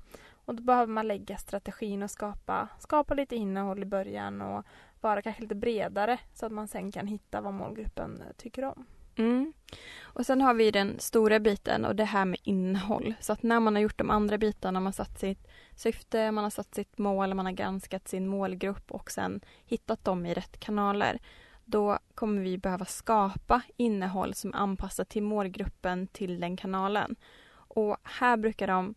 Och 0.46 0.56
då 0.56 0.64
behöver 0.64 0.94
man 0.94 1.08
lägga 1.08 1.38
strategin 1.38 2.04
och 2.04 2.12
skapa, 2.12 2.68
skapa 2.80 3.14
lite 3.14 3.36
innehåll 3.36 3.84
i 3.84 3.86
början 3.86 4.42
och 4.42 4.66
vara 5.02 5.22
kanske 5.22 5.42
lite 5.42 5.56
bredare 5.56 6.20
så 6.34 6.46
att 6.46 6.52
man 6.52 6.68
sen 6.68 6.92
kan 6.92 7.08
hitta 7.08 7.42
vad 7.42 7.54
målgruppen 7.54 8.22
eh, 8.22 8.34
tycker 8.38 8.64
om. 8.64 8.86
Mm. 9.16 9.54
Och 10.04 10.26
sen 10.26 10.42
har 10.42 10.54
vi 10.54 10.72
den 10.72 11.00
stora 11.00 11.40
biten 11.40 11.86
och 11.86 11.96
det 11.96 12.04
här 12.04 12.26
med 12.26 12.40
innehåll. 12.44 13.14
Så 13.20 13.34
att 13.34 13.44
när 13.44 13.60
man 13.60 13.76
har 13.76 13.82
gjort 13.82 13.98
de 13.98 14.10
andra 14.10 14.38
bitarna, 14.38 14.80
man 14.80 14.86
har 14.86 14.92
satt 14.92 15.20
sitt 15.20 15.48
syfte, 15.76 16.32
man 16.32 16.44
har 16.44 16.52
satt 16.52 16.76
sitt 16.76 16.98
mål, 16.98 17.34
man 17.34 17.46
har 17.46 17.54
granskat 17.54 18.08
sin 18.08 18.28
målgrupp 18.28 18.92
och 18.92 19.12
sen 19.12 19.42
hittat 19.66 20.04
dem 20.04 20.26
i 20.26 20.34
rätt 20.34 20.60
kanaler. 20.60 21.20
Då 21.66 22.00
kommer 22.16 22.42
vi 22.42 22.58
behöva 22.58 22.86
skapa 22.86 23.62
innehåll 23.78 24.34
som 24.34 24.54
är 24.54 24.58
anpassat 24.58 25.10
till 25.10 25.24
målgruppen 25.24 26.08
till 26.08 26.40
den 26.40 26.58
kanalen. 26.58 27.16
Och 27.52 27.98
här 28.04 28.38
brukar 28.38 28.68
de 28.68 28.96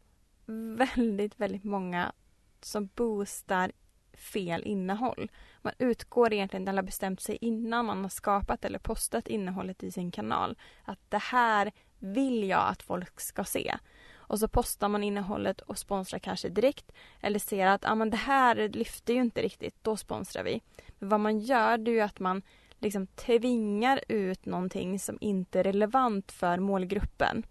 väldigt, 0.76 1.40
väldigt 1.40 1.64
många 1.64 2.12
som 2.60 2.88
boostar 2.94 3.72
fel 4.18 4.62
innehåll. 4.64 5.30
Man 5.62 5.72
utgår 5.78 6.32
egentligen, 6.32 6.68
eller 6.68 6.82
har 6.82 6.86
bestämt 6.86 7.20
sig 7.20 7.38
innan 7.40 7.86
man 7.86 8.02
har 8.02 8.08
skapat 8.08 8.64
eller 8.64 8.78
postat 8.78 9.28
innehållet 9.28 9.82
i 9.82 9.90
sin 9.90 10.10
kanal. 10.10 10.58
Att 10.84 10.98
det 11.08 11.22
här 11.22 11.72
vill 11.98 12.44
jag 12.44 12.68
att 12.68 12.82
folk 12.82 13.20
ska 13.20 13.44
se. 13.44 13.74
Och 14.14 14.38
så 14.38 14.48
postar 14.48 14.88
man 14.88 15.04
innehållet 15.04 15.60
och 15.60 15.78
sponsrar 15.78 16.18
kanske 16.18 16.48
direkt. 16.48 16.92
Eller 17.20 17.38
ser 17.38 17.66
att 17.66 17.84
ah, 17.84 17.94
men 17.94 18.10
det 18.10 18.16
här 18.16 18.68
lyfter 18.68 19.14
ju 19.14 19.20
inte 19.20 19.42
riktigt, 19.42 19.74
då 19.82 19.96
sponsrar 19.96 20.44
vi. 20.44 20.60
Men 20.98 21.08
vad 21.08 21.20
man 21.20 21.38
gör 21.38 21.78
det 21.78 21.90
är 21.90 21.94
ju 21.94 22.00
att 22.00 22.20
man 22.20 22.42
liksom 22.78 23.06
tvingar 23.06 24.00
ut 24.08 24.46
någonting 24.46 24.98
som 24.98 25.18
inte 25.20 25.60
är 25.60 25.64
relevant 25.64 26.32
för 26.32 26.58
målgruppen. 26.58 27.46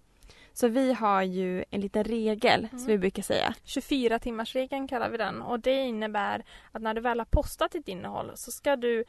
Så 0.59 0.67
vi 0.67 0.93
har 0.93 1.21
ju 1.23 1.63
en 1.69 1.81
liten 1.81 2.03
regel 2.03 2.67
som 2.69 2.77
Mm. 2.77 2.87
vi 2.87 2.97
brukar 2.97 3.23
säga. 3.23 3.53
24 3.63 4.19
timmars 4.19 4.55
regeln 4.55 4.87
kallar 4.87 5.09
vi 5.09 5.17
den 5.17 5.41
och 5.41 5.59
det 5.59 5.83
innebär 5.83 6.43
att 6.71 6.81
när 6.81 6.93
du 6.93 7.01
väl 7.01 7.19
har 7.19 7.25
postat 7.25 7.71
ditt 7.71 7.87
innehåll 7.87 8.31
så 8.35 8.51
ska 8.51 8.75
du 8.75 9.03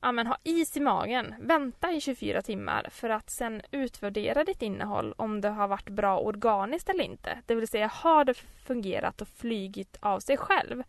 ja, 0.00 0.12
men, 0.12 0.26
ha 0.26 0.36
is 0.42 0.76
i 0.76 0.80
magen, 0.80 1.34
vänta 1.40 1.92
i 1.92 2.00
24 2.00 2.42
timmar 2.42 2.86
för 2.90 3.10
att 3.10 3.30
sen 3.30 3.62
utvärdera 3.70 4.44
ditt 4.44 4.62
innehåll 4.62 5.14
om 5.16 5.40
det 5.40 5.48
har 5.48 5.68
varit 5.68 5.88
bra 5.88 6.18
organiskt 6.18 6.88
eller 6.88 7.04
inte. 7.04 7.38
Det 7.46 7.54
vill 7.54 7.68
säga, 7.68 7.86
har 7.86 8.24
det 8.24 8.34
fungerat 8.66 9.20
och 9.20 9.28
flygit 9.28 9.96
av 10.00 10.20
sig 10.20 10.36
själv? 10.36 10.82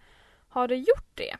Har 0.49 0.67
det 0.67 0.75
gjort 0.75 1.11
det? 1.15 1.35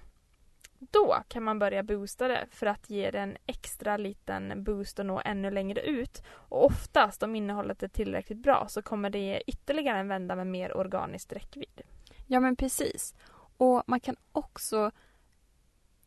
Då 0.80 1.24
kan 1.28 1.44
man 1.44 1.60
börja 1.60 1.84
boosta 1.84 2.28
det 2.28 2.48
för 2.52 2.66
att 2.66 2.90
ge 2.90 3.12
det 3.12 3.20
en 3.20 3.38
extra 3.46 3.98
liten 3.98 4.64
boost 4.64 5.00
och 5.00 5.06
nå 5.06 5.22
ännu 5.26 5.52
längre 5.52 5.82
ut. 5.82 6.24
Och 6.28 6.66
oftast 6.66 7.24
om 7.24 7.36
innehållet 7.36 7.84
är 7.84 7.88
tillräckligt 7.88 8.44
bra 8.44 8.66
så 8.70 8.82
kommer 8.82 9.10
det 9.10 9.20
ge 9.20 9.42
ytterligare 9.48 10.00
en 10.00 10.08
vända 10.08 10.36
med 10.36 10.48
mer 10.48 10.78
organiskt 10.78 11.34
räckvidd. 11.34 11.82
Ja 12.28 12.40
men 12.40 12.56
precis. 12.56 13.16
Och 13.58 13.84
man 13.88 14.00
kan 14.00 14.16
också 14.32 14.92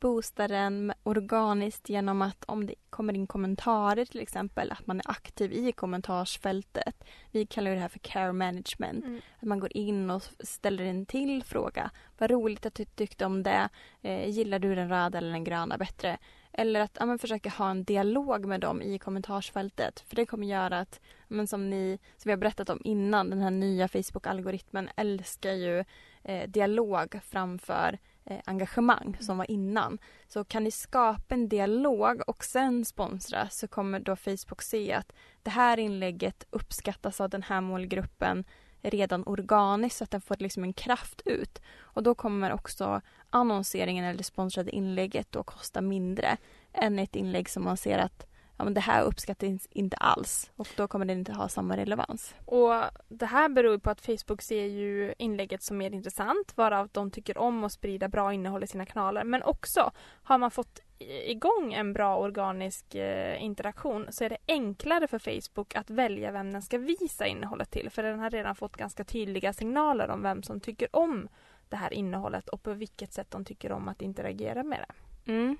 boosta 0.01 0.49
den 0.49 0.93
organiskt 1.03 1.89
genom 1.89 2.23
att 2.23 2.45
om 2.45 2.67
det 2.67 2.75
kommer 2.91 3.15
in 3.15 3.27
kommentarer 3.27 4.05
till 4.05 4.21
exempel, 4.21 4.73
att 4.73 4.87
man 4.87 5.01
är 5.01 5.11
aktiv 5.11 5.53
i 5.53 5.73
kommentarsfältet. 5.73 7.05
Vi 7.31 7.47
kallar 7.47 7.71
det 7.71 7.81
här 7.81 7.89
för 7.89 7.99
care 7.99 8.33
management. 8.33 9.05
Att 9.41 9.49
man 9.49 9.61
går 9.61 9.77
in 9.77 10.11
och 10.11 10.23
ställer 10.41 10.85
en 10.85 11.07
till 11.07 11.43
fråga. 11.45 11.91
Vad 12.19 12.31
roligt 12.31 12.67
att 12.67 12.75
du 12.75 12.85
tyckte 12.85 13.27
om 13.27 13.43
det. 13.43 13.69
Eh, 14.03 14.29
gillar 14.29 14.59
du 14.59 14.75
den 14.75 14.89
röda 14.89 15.19
eller 15.19 15.33
den 15.33 15.45
gröna 15.45 15.79
bättre? 15.79 16.19
Eller 16.53 16.81
att 16.81 16.97
ja, 17.01 17.19
försöka 17.19 17.51
ha 17.51 17.71
en 17.71 17.85
dialog 17.85 18.45
med 18.45 18.61
dem 18.61 18.83
i 18.83 18.99
kommentarsfältet. 18.99 20.01
För 20.01 20.17
det 20.17 20.27
kommer 20.27 20.47
göra 20.47 20.79
att, 20.79 21.01
men 21.29 21.47
som 21.47 21.71
ni, 21.71 21.99
som 22.17 22.29
vi 22.29 22.31
har 22.31 22.39
berättat 22.39 22.71
om 22.71 22.81
innan, 22.85 23.31
den 23.31 23.41
här 23.41 23.51
nya 23.51 23.89
Facebook-algoritmen 23.89 24.89
älskar 24.97 25.53
ju 25.53 25.85
eh, 26.25 26.49
dialog 26.49 27.21
framför 27.23 27.99
Eh, 28.25 28.41
engagemang 28.45 29.17
som 29.21 29.39
var 29.39 29.51
innan. 29.51 29.99
Så 30.29 30.45
kan 30.45 30.65
ni 30.65 30.71
skapa 30.71 31.35
en 31.35 31.49
dialog 31.49 32.23
och 32.27 32.45
sen 32.45 32.85
sponsra 32.85 33.49
så 33.49 33.69
kommer 33.69 34.01
då 34.01 34.17
Facebook 34.17 34.63
se 34.63 34.93
att 34.93 35.13
det 35.43 35.51
här 35.51 35.79
inlägget 35.79 36.47
uppskattas 36.51 37.21
av 37.21 37.31
den 37.31 37.43
här 37.43 37.61
målgruppen 37.61 38.45
redan 38.83 39.27
organiskt 39.27 39.99
så 39.99 40.05
att 40.05 40.11
den 40.11 40.21
får 40.21 40.37
liksom 40.39 40.65
en 40.65 40.73
kraft 40.73 41.23
ut. 41.25 41.63
Och 41.79 42.03
då 42.03 42.15
kommer 42.15 42.53
också 42.53 43.01
annonseringen 43.31 44.05
eller 44.05 44.19
det 44.19 44.25
sponsrade 44.25 44.71
inlägget 44.71 45.33
då 45.33 45.43
kosta 45.43 45.81
mindre 45.81 46.37
än 46.73 46.99
ett 46.99 47.17
inlägg 47.17 47.49
som 47.49 47.65
man 47.65 47.77
ser 47.77 47.99
att 47.99 48.27
ja, 48.61 48.65
men 48.65 48.75
det 48.75 48.81
här 48.81 49.05
uppskattas 49.05 49.67
inte 49.71 49.97
alls 49.97 50.51
och 50.57 50.69
då 50.77 50.89
kommer 50.89 51.05
det 51.05 51.13
inte 51.13 51.33
ha 51.33 51.49
samma 51.49 51.77
relevans. 51.77 52.35
Och 52.45 52.73
det 53.09 53.27
här 53.27 53.49
beror 53.49 53.79
på 53.79 53.91
att 53.91 54.01
Facebook 54.01 54.43
ser 54.43 54.65
ju 54.65 55.15
inlägget 55.19 55.63
som 55.63 55.77
mer 55.77 55.91
intressant, 55.91 56.57
varav 56.57 56.89
de 56.93 57.11
tycker 57.11 57.39
om 57.39 57.65
att 57.65 57.73
sprida 57.73 58.09
bra 58.09 58.33
innehåll 58.33 58.65
i 58.65 58.67
sina 58.67 58.87
kanaler. 58.87 59.25
Men 59.25 59.43
också 59.43 59.91
har 60.23 60.39
man 60.39 60.51
fått 60.51 60.81
igång 61.27 61.73
en 61.73 61.93
bra 61.93 62.17
organisk 62.17 62.95
eh, 62.95 63.45
interaktion 63.45 64.07
så 64.11 64.25
är 64.25 64.29
det 64.29 64.39
enklare 64.49 65.07
för 65.07 65.19
Facebook 65.19 65.77
att 65.77 65.91
välja 65.91 66.31
vem 66.31 66.53
den 66.53 66.63
ska 66.63 66.79
visa 66.79 67.27
innehållet 67.27 67.71
till. 67.71 67.91
För 67.91 68.03
den 68.03 68.19
har 68.19 68.31
redan 68.31 68.57
fått 68.57 68.77
ganska 68.77 69.05
tydliga 69.05 69.53
signaler 69.53 70.11
om 70.11 70.23
vem 70.23 70.43
som 70.43 70.61
tycker 70.61 70.97
om 70.97 71.29
det 71.69 71.77
här 71.77 71.95
innehållet 71.95 72.49
och 72.49 72.63
på 72.63 72.73
vilket 72.73 73.13
sätt 73.13 73.31
de 73.31 73.45
tycker 73.45 73.73
om 73.73 73.89
att 73.89 74.03
interagera 74.03 74.63
med 74.63 74.79
det. 74.89 74.95
Mm. 75.33 75.57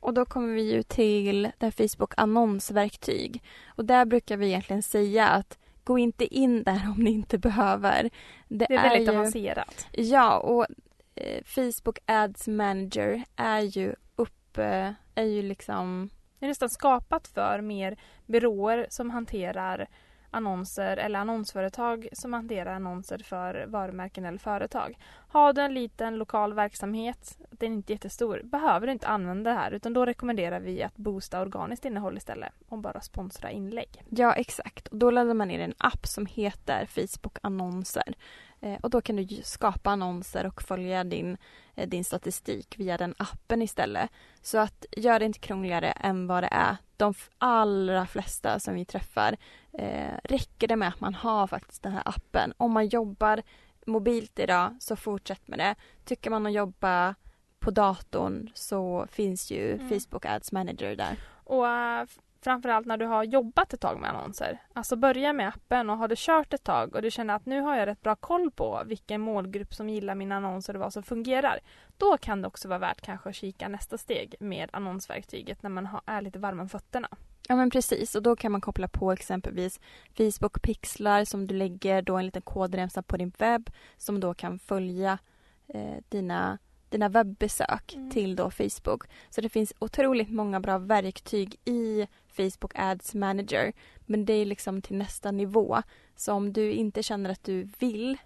Och 0.00 0.14
då 0.14 0.24
kommer 0.24 0.54
vi 0.54 0.72
ju 0.72 0.82
till 0.82 1.42
det 1.42 1.66
här 1.66 1.88
Facebook 1.88 2.12
annonsverktyg. 2.16 3.42
Och 3.68 3.84
där 3.84 4.04
brukar 4.04 4.36
vi 4.36 4.46
egentligen 4.46 4.82
säga 4.82 5.28
att 5.28 5.58
gå 5.84 5.98
inte 5.98 6.34
in 6.34 6.62
där 6.62 6.94
om 6.96 7.04
ni 7.04 7.10
inte 7.10 7.38
behöver. 7.38 8.10
Det 8.48 8.72
är 8.72 8.82
väldigt 8.82 9.08
ju, 9.08 9.18
avancerat. 9.18 9.86
Ja, 9.92 10.38
och 10.38 10.66
eh, 11.14 11.44
Facebook 11.44 11.98
Ads 12.06 12.48
Manager 12.48 13.24
är 13.36 13.60
ju 13.60 13.94
uppe, 14.16 14.94
är 15.14 15.24
ju 15.24 15.42
liksom 15.42 16.10
Det 16.38 16.46
är 16.46 16.48
nästan 16.48 16.70
skapat 16.70 17.28
för 17.28 17.60
mer 17.60 17.96
byråer 18.26 18.86
som 18.90 19.10
hanterar 19.10 19.88
annonser 20.30 20.96
eller 20.96 21.18
annonsföretag 21.18 22.08
som 22.12 22.32
hanterar 22.32 22.74
annonser 22.74 23.18
för 23.18 23.66
varumärken 23.66 24.24
eller 24.24 24.38
företag. 24.38 24.98
Har 25.28 25.52
du 25.52 25.60
en 25.60 25.74
liten 25.74 26.18
lokal 26.18 26.54
verksamhet, 26.54 27.38
den 27.50 27.72
är 27.72 27.76
inte 27.76 27.92
jättestor, 27.92 28.40
behöver 28.44 28.86
du 28.86 28.92
inte 28.92 29.08
använda 29.08 29.50
det 29.50 29.56
här 29.56 29.70
utan 29.70 29.92
då 29.92 30.06
rekommenderar 30.06 30.60
vi 30.60 30.82
att 30.82 30.96
boosta 30.96 31.40
organiskt 31.40 31.84
innehåll 31.84 32.16
istället 32.16 32.52
och 32.68 32.78
bara 32.78 33.00
sponsra 33.00 33.50
inlägg. 33.50 34.02
Ja 34.08 34.32
exakt, 34.32 34.88
och 34.88 34.96
då 34.96 35.10
laddar 35.10 35.34
man 35.34 35.48
ner 35.48 35.60
en 35.60 35.74
app 35.78 36.06
som 36.06 36.26
heter 36.26 36.86
Facebook 36.86 37.38
annonser. 37.42 38.14
Eh, 38.60 38.78
och 38.82 38.90
då 38.90 39.00
kan 39.00 39.16
du 39.16 39.26
skapa 39.42 39.90
annonser 39.90 40.46
och 40.46 40.62
följa 40.62 41.04
din, 41.04 41.36
eh, 41.74 41.88
din 41.88 42.04
statistik 42.04 42.74
via 42.78 42.96
den 42.96 43.14
appen 43.18 43.62
istället. 43.62 44.10
Så 44.42 44.58
att 44.58 44.86
gör 44.96 45.18
det 45.18 45.26
inte 45.26 45.38
krångligare 45.38 45.90
än 45.90 46.26
vad 46.26 46.42
det 46.42 46.48
är. 46.52 46.76
De 46.96 47.14
allra 47.38 48.06
flesta 48.06 48.60
som 48.60 48.74
vi 48.74 48.84
träffar 48.84 49.36
eh, 49.72 50.14
räcker 50.24 50.68
det 50.68 50.76
med 50.76 50.88
att 50.88 51.00
man 51.00 51.14
har 51.14 51.46
faktiskt 51.46 51.82
den 51.82 51.92
här 51.92 52.02
appen. 52.04 52.52
Om 52.56 52.72
man 52.72 52.88
jobbar 52.88 53.42
mobilt 53.86 54.38
idag 54.38 54.76
så 54.80 54.96
fortsätt 54.96 55.48
med 55.48 55.58
det. 55.58 55.74
Tycker 56.04 56.30
man 56.30 56.46
att 56.46 56.52
jobba 56.52 57.14
på 57.58 57.70
datorn 57.70 58.50
så 58.54 59.06
finns 59.10 59.50
ju 59.50 59.72
mm. 59.72 59.88
Facebook 59.88 60.24
Ads 60.24 60.52
Manager 60.52 60.96
där. 60.96 61.16
Och 61.44 61.64
uh, 61.64 62.04
framförallt 62.46 62.86
när 62.86 62.96
du 62.96 63.06
har 63.06 63.24
jobbat 63.24 63.72
ett 63.72 63.80
tag 63.80 64.00
med 64.00 64.10
annonser. 64.10 64.62
Alltså 64.72 64.96
börja 64.96 65.32
med 65.32 65.48
appen 65.48 65.90
och 65.90 65.98
har 65.98 66.08
du 66.08 66.14
kört 66.18 66.52
ett 66.52 66.64
tag 66.64 66.94
och 66.94 67.02
du 67.02 67.10
känner 67.10 67.34
att 67.34 67.46
nu 67.46 67.60
har 67.60 67.76
jag 67.76 67.86
rätt 67.86 68.02
bra 68.02 68.16
koll 68.16 68.50
på 68.50 68.82
vilken 68.86 69.20
målgrupp 69.20 69.74
som 69.74 69.88
gillar 69.88 70.14
mina 70.14 70.36
annonser 70.36 70.74
och 70.74 70.80
vad 70.80 70.92
som 70.92 71.02
fungerar. 71.02 71.58
Då 71.96 72.16
kan 72.16 72.42
det 72.42 72.48
också 72.48 72.68
vara 72.68 72.78
värt 72.78 73.00
kanske 73.00 73.28
att 73.28 73.34
kika 73.34 73.68
nästa 73.68 73.98
steg 73.98 74.34
med 74.40 74.70
annonsverktyget 74.72 75.62
när 75.62 75.70
man 75.70 75.88
är 76.06 76.22
lite 76.22 76.38
varm 76.38 76.60
om 76.60 76.68
fötterna. 76.68 77.08
Ja 77.48 77.56
men 77.56 77.70
precis 77.70 78.14
och 78.14 78.22
då 78.22 78.36
kan 78.36 78.52
man 78.52 78.60
koppla 78.60 78.88
på 78.88 79.12
exempelvis 79.12 79.80
Facebook 80.16 80.62
pixlar 80.62 81.24
som 81.24 81.46
du 81.46 81.54
lägger 81.54 82.02
då 82.02 82.16
en 82.16 82.24
liten 82.24 82.42
kodremsa 82.42 83.02
på 83.02 83.16
din 83.16 83.32
webb 83.38 83.70
som 83.96 84.20
då 84.20 84.34
kan 84.34 84.58
följa 84.58 85.18
eh, 85.66 85.96
dina 86.08 86.58
dina 86.88 87.08
webbesök 87.08 87.94
mm. 87.94 88.10
till 88.10 88.36
då 88.36 88.50
Facebook. 88.50 89.04
Så 89.30 89.40
det 89.40 89.48
finns 89.48 89.72
otroligt 89.78 90.30
många 90.30 90.60
bra 90.60 90.78
verktyg 90.78 91.56
i 91.64 92.06
Facebook 92.28 92.72
Ads 92.74 93.14
Manager. 93.14 93.72
Men 93.98 94.24
det 94.24 94.32
är 94.32 94.46
liksom 94.46 94.82
till 94.82 94.96
nästa 94.96 95.30
nivå. 95.30 95.82
Så 96.16 96.32
om 96.32 96.52
du 96.52 96.72
inte 96.72 97.02
känner 97.02 97.30
att 97.30 97.44
du 97.44 97.68
vill 97.78 98.18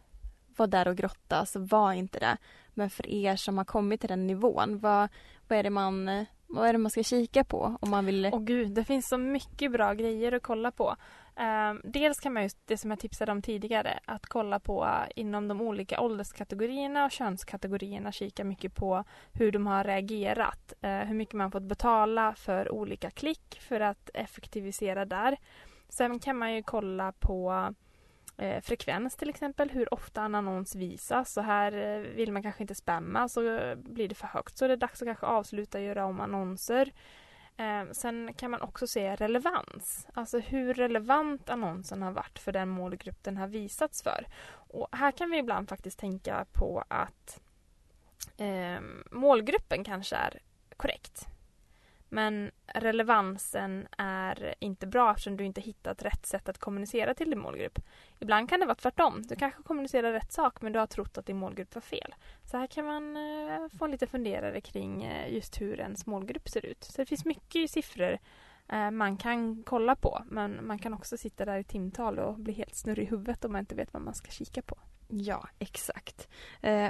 var 0.56 0.66
där 0.66 0.88
och 0.88 0.96
grotta 0.96 1.46
så 1.46 1.60
var 1.60 1.92
inte 1.92 2.18
det. 2.18 2.36
Men 2.74 2.90
för 2.90 3.06
er 3.06 3.36
som 3.36 3.58
har 3.58 3.64
kommit 3.64 4.00
till 4.00 4.08
den 4.08 4.26
nivån, 4.26 4.78
vad, 4.78 5.08
vad, 5.48 5.58
är, 5.58 5.62
det 5.62 5.70
man, 5.70 6.26
vad 6.46 6.68
är 6.68 6.72
det 6.72 6.78
man 6.78 6.90
ska 6.90 7.02
kika 7.02 7.44
på 7.44 7.76
om 7.80 7.90
man 7.90 8.06
vill? 8.06 8.30
Åh 8.32 8.40
gud, 8.40 8.70
det 8.70 8.84
finns 8.84 9.08
så 9.08 9.18
mycket 9.18 9.72
bra 9.72 9.94
grejer 9.94 10.32
att 10.32 10.42
kolla 10.42 10.70
på. 10.70 10.96
Eh, 11.36 11.74
dels 11.84 12.20
kan 12.20 12.32
man 12.32 12.42
just, 12.42 12.66
det 12.66 12.76
som 12.76 12.90
jag 12.90 13.00
tipsade 13.00 13.32
om 13.32 13.42
tidigare, 13.42 13.98
att 14.04 14.26
kolla 14.26 14.60
på 14.60 14.84
eh, 14.84 15.12
inom 15.16 15.48
de 15.48 15.60
olika 15.60 16.00
ålderskategorierna 16.00 17.04
och 17.04 17.10
könskategorierna, 17.10 18.12
kika 18.12 18.44
mycket 18.44 18.74
på 18.74 19.04
hur 19.32 19.52
de 19.52 19.66
har 19.66 19.84
reagerat, 19.84 20.72
eh, 20.80 20.98
hur 20.98 21.14
mycket 21.14 21.34
man 21.34 21.50
fått 21.50 21.62
betala 21.62 22.34
för 22.34 22.72
olika 22.72 23.10
klick 23.10 23.60
för 23.60 23.80
att 23.80 24.10
effektivisera 24.14 25.04
där. 25.04 25.36
Sen 25.88 26.18
kan 26.18 26.36
man 26.36 26.54
ju 26.54 26.62
kolla 26.62 27.12
på 27.12 27.74
eh, 28.40 28.60
frekvens 28.60 29.16
till 29.16 29.30
exempel, 29.30 29.70
hur 29.70 29.94
ofta 29.94 30.22
en 30.22 30.34
annons 30.34 30.74
visas. 30.74 31.32
Så 31.32 31.40
här 31.40 31.72
eh, 31.72 32.00
vill 32.00 32.32
man 32.32 32.42
kanske 32.42 32.62
inte 32.62 32.74
spamma 32.74 33.28
så 33.28 33.56
eh, 33.56 33.74
blir 33.74 34.08
det 34.08 34.14
för 34.14 34.26
högt 34.26 34.58
så 34.58 34.66
det 34.66 34.72
är 34.72 34.76
dags 34.76 35.02
att 35.02 35.08
kanske 35.08 35.26
avsluta 35.26 35.80
göra 35.80 36.04
om 36.04 36.20
annonser. 36.20 36.92
Eh, 37.56 37.90
sen 37.92 38.34
kan 38.34 38.50
man 38.50 38.62
också 38.62 38.86
se 38.86 39.14
relevans. 39.14 40.06
Alltså 40.14 40.38
hur 40.38 40.74
relevant 40.74 41.50
annonsen 41.50 42.02
har 42.02 42.12
varit 42.12 42.38
för 42.38 42.52
den 42.52 42.68
målgrupp 42.68 43.24
den 43.24 43.36
har 43.36 43.46
visats 43.46 44.02
för. 44.02 44.26
Och 44.52 44.88
här 44.92 45.12
kan 45.12 45.30
vi 45.30 45.38
ibland 45.38 45.68
faktiskt 45.68 45.98
tänka 45.98 46.46
på 46.52 46.84
att 46.88 47.40
eh, 48.36 48.80
målgruppen 49.10 49.84
kanske 49.84 50.16
är 50.16 50.38
korrekt. 50.76 51.26
Men 52.08 52.50
relevansen 52.66 53.88
är 53.98 54.19
inte 54.58 54.86
bra 54.86 55.10
eftersom 55.10 55.36
du 55.36 55.44
inte 55.44 55.60
hittat 55.60 56.02
rätt 56.02 56.26
sätt 56.26 56.48
att 56.48 56.58
kommunicera 56.58 57.14
till 57.14 57.30
din 57.30 57.38
målgrupp. 57.38 57.78
Ibland 58.18 58.48
kan 58.48 58.60
det 58.60 58.66
vara 58.66 58.74
tvärtom. 58.74 59.22
Du 59.22 59.36
kanske 59.36 59.62
kommunicerar 59.62 60.12
rätt 60.12 60.32
sak 60.32 60.62
men 60.62 60.72
du 60.72 60.78
har 60.78 60.86
trott 60.86 61.18
att 61.18 61.26
din 61.26 61.36
målgrupp 61.36 61.74
var 61.74 61.82
fel. 61.82 62.14
Så 62.44 62.56
här 62.56 62.66
kan 62.66 62.86
man 62.86 63.16
eh, 63.16 63.68
få 63.78 63.86
lite 63.86 64.06
funderare 64.06 64.60
kring 64.60 65.04
eh, 65.04 65.34
just 65.34 65.60
hur 65.60 65.80
ens 65.80 66.06
målgrupp 66.06 66.48
ser 66.48 66.66
ut. 66.66 66.84
Så 66.84 67.02
det 67.02 67.06
finns 67.06 67.24
mycket 67.24 67.70
siffror 67.70 68.18
eh, 68.68 68.90
man 68.90 69.16
kan 69.16 69.62
kolla 69.62 69.96
på 69.96 70.22
men 70.26 70.66
man 70.66 70.78
kan 70.78 70.94
också 70.94 71.16
sitta 71.16 71.44
där 71.44 71.58
i 71.58 71.64
timtal 71.64 72.18
och 72.18 72.38
bli 72.38 72.52
helt 72.52 72.74
snurrig 72.74 73.02
i 73.02 73.10
huvudet 73.10 73.44
om 73.44 73.52
man 73.52 73.60
inte 73.60 73.74
vet 73.74 73.92
vad 73.92 74.02
man 74.02 74.14
ska 74.14 74.30
kika 74.30 74.62
på. 74.62 74.78
Ja, 75.12 75.48
exakt. 75.58 76.28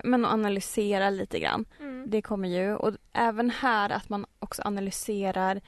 Men 0.04 0.24
att 0.24 0.32
analysera 0.32 1.10
lite 1.10 1.40
grann. 1.40 1.64
Mm. 1.78 2.10
Det 2.10 2.22
kommer 2.22 2.48
ju. 2.48 2.74
Och 2.74 2.96
även 3.12 3.50
här 3.50 3.90
att 3.90 4.08
man 4.08 4.26
också 4.38 4.62
analyserar 4.64 5.60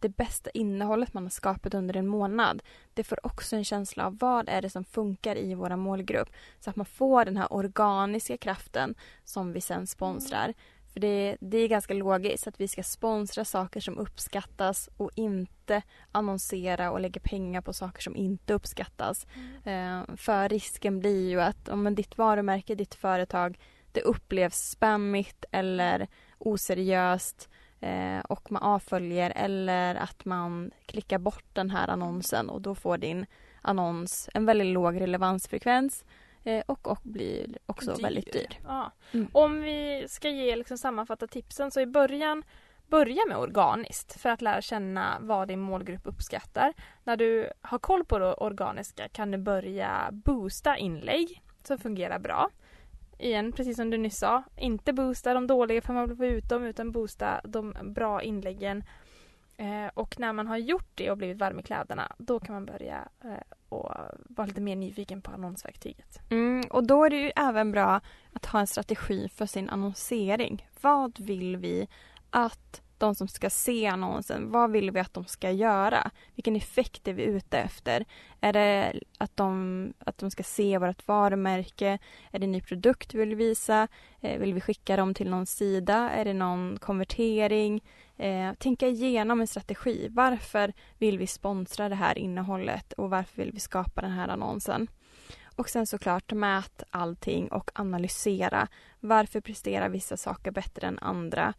det 0.00 0.08
bästa 0.08 0.50
innehållet 0.50 1.14
man 1.14 1.22
har 1.22 1.30
skapat 1.30 1.74
under 1.74 1.96
en 1.96 2.06
månad. 2.06 2.62
Det 2.94 3.04
får 3.04 3.26
också 3.26 3.56
en 3.56 3.64
känsla 3.64 4.06
av 4.06 4.18
vad 4.18 4.48
är 4.48 4.62
det 4.62 4.70
som 4.70 4.84
funkar 4.84 5.36
i 5.36 5.54
vår 5.54 5.76
målgrupp. 5.76 6.28
Så 6.60 6.70
att 6.70 6.76
man 6.76 6.86
får 6.86 7.24
den 7.24 7.36
här 7.36 7.52
organiska 7.52 8.36
kraften 8.36 8.94
som 9.24 9.52
vi 9.52 9.60
sen 9.60 9.86
sponsrar. 9.86 10.54
För 10.92 11.00
det, 11.00 11.36
det 11.40 11.58
är 11.58 11.68
ganska 11.68 11.94
logiskt 11.94 12.46
att 12.46 12.60
vi 12.60 12.68
ska 12.68 12.82
sponsra 12.82 13.44
saker 13.44 13.80
som 13.80 13.98
uppskattas 13.98 14.88
och 14.96 15.10
inte 15.14 15.82
annonsera 16.12 16.90
och 16.90 17.00
lägga 17.00 17.20
pengar 17.20 17.60
på 17.60 17.72
saker 17.72 18.02
som 18.02 18.16
inte 18.16 18.54
uppskattas. 18.54 19.26
Mm. 19.64 20.00
Eh, 20.00 20.16
för 20.16 20.48
risken 20.48 21.00
blir 21.00 21.28
ju 21.28 21.40
att 21.40 21.68
om 21.68 21.94
ditt 21.94 22.18
varumärke, 22.18 22.74
ditt 22.74 22.94
företag, 22.94 23.58
det 23.92 24.00
upplevs 24.00 24.70
spammigt 24.70 25.44
eller 25.50 26.08
oseriöst 26.38 27.48
eh, 27.80 28.20
och 28.28 28.52
man 28.52 28.62
avföljer 28.62 29.32
eller 29.36 29.94
att 29.94 30.24
man 30.24 30.70
klickar 30.86 31.18
bort 31.18 31.44
den 31.52 31.70
här 31.70 31.88
annonsen 31.88 32.50
och 32.50 32.60
då 32.60 32.74
får 32.74 32.98
din 32.98 33.26
annons 33.62 34.28
en 34.34 34.46
väldigt 34.46 34.66
låg 34.66 35.00
relevansfrekvens 35.00 36.04
Eh, 36.44 36.62
och, 36.66 36.88
och 36.88 36.98
blir 37.02 37.58
också 37.66 37.94
dyr. 37.94 38.02
väldigt 38.02 38.32
dyr. 38.32 38.58
Ja. 38.64 38.92
Mm. 39.12 39.28
Om 39.32 39.60
vi 39.60 40.06
ska 40.08 40.28
ge 40.28 40.56
liksom 40.56 40.78
sammanfatta 40.78 41.26
tipsen 41.26 41.70
så 41.70 41.80
i 41.80 41.86
början 41.86 42.44
Börja 42.86 43.22
med 43.28 43.36
organiskt 43.36 44.20
för 44.20 44.28
att 44.28 44.42
lära 44.42 44.62
känna 44.62 45.18
vad 45.20 45.48
din 45.48 45.60
målgrupp 45.60 46.06
uppskattar. 46.06 46.72
När 47.04 47.16
du 47.16 47.52
har 47.60 47.78
koll 47.78 48.04
på 48.04 48.18
det 48.18 48.34
organiska 48.34 49.08
kan 49.08 49.30
du 49.30 49.38
börja 49.38 50.08
boosta 50.12 50.76
inlägg 50.76 51.42
som 51.62 51.78
fungerar 51.78 52.18
bra. 52.18 52.50
Igen, 53.18 53.52
precis 53.52 53.76
som 53.76 53.90
du 53.90 53.98
nyss 53.98 54.18
sa, 54.18 54.42
inte 54.56 54.92
boosta 54.92 55.34
de 55.34 55.46
dåliga 55.46 55.82
för 55.82 55.92
man 55.92 56.08
vill 56.08 56.16
få 56.16 56.24
ut 56.24 56.48
dem 56.48 56.64
utan 56.64 56.92
boosta 56.92 57.40
de 57.44 57.74
bra 57.82 58.22
inläggen. 58.22 58.84
Eh, 59.56 59.90
och 59.94 60.20
när 60.20 60.32
man 60.32 60.46
har 60.46 60.56
gjort 60.56 60.90
det 60.94 61.10
och 61.10 61.16
blivit 61.16 61.38
varm 61.38 61.58
i 61.58 61.62
kläderna 61.62 62.12
då 62.18 62.40
kan 62.40 62.54
man 62.54 62.66
börja 62.66 63.08
eh, 63.24 63.30
och 63.68 63.90
vara 64.28 64.46
lite 64.46 64.60
mer 64.60 64.76
nyfiken 64.76 65.22
på 65.22 65.30
annonsverktyget. 65.30 66.20
Mm, 66.30 66.64
och 66.70 66.86
då 66.86 67.04
är 67.04 67.10
det 67.10 67.16
ju 67.16 67.32
även 67.36 67.72
bra 67.72 68.00
att 68.32 68.46
ha 68.46 68.60
en 68.60 68.66
strategi 68.66 69.28
för 69.28 69.46
sin 69.46 69.68
annonsering. 69.68 70.68
Vad 70.80 71.20
vill 71.20 71.56
vi 71.56 71.88
att 72.30 72.82
de 73.00 73.14
som 73.14 73.28
ska 73.28 73.50
se 73.50 73.86
annonsen, 73.86 74.50
vad 74.50 74.70
vill 74.70 74.90
vi 74.90 75.00
att 75.00 75.14
de 75.14 75.24
ska 75.24 75.50
göra? 75.50 76.10
Vilken 76.34 76.56
effekt 76.56 77.08
är 77.08 77.12
vi 77.12 77.22
ute 77.22 77.58
efter? 77.58 78.04
Är 78.40 78.52
det 78.52 79.00
att 79.18 79.36
de, 79.36 79.92
att 79.98 80.18
de 80.18 80.30
ska 80.30 80.42
se 80.42 80.78
vårt 80.78 81.08
varumärke? 81.08 81.98
Är 82.30 82.38
det 82.38 82.46
en 82.46 82.52
ny 82.52 82.60
produkt 82.60 83.14
vi 83.14 83.18
vill 83.18 83.34
visa? 83.34 83.88
Eh, 84.20 84.38
vill 84.38 84.54
vi 84.54 84.60
skicka 84.60 84.96
dem 84.96 85.14
till 85.14 85.30
någon 85.30 85.46
sida? 85.46 86.10
Är 86.10 86.24
det 86.24 86.34
någon 86.34 86.78
konvertering? 86.80 87.82
Eh, 88.16 88.52
tänka 88.52 88.88
igenom 88.88 89.40
en 89.40 89.46
strategi. 89.46 90.08
Varför 90.10 90.72
vill 90.98 91.18
vi 91.18 91.26
sponsra 91.26 91.88
det 91.88 91.94
här 91.94 92.18
innehållet 92.18 92.92
och 92.92 93.10
varför 93.10 93.42
vill 93.42 93.52
vi 93.52 93.60
skapa 93.60 94.00
den 94.00 94.10
här 94.10 94.28
annonsen? 94.28 94.88
Och 95.58 95.68
sen 95.68 95.86
såklart 95.86 96.32
mät 96.32 96.82
allting 96.90 97.48
och 97.48 97.70
analysera. 97.74 98.68
Varför 99.00 99.40
presterar 99.40 99.88
vissa 99.88 100.16
saker 100.16 100.50
bättre 100.50 100.86
än 100.86 100.98
andra? 100.98 101.54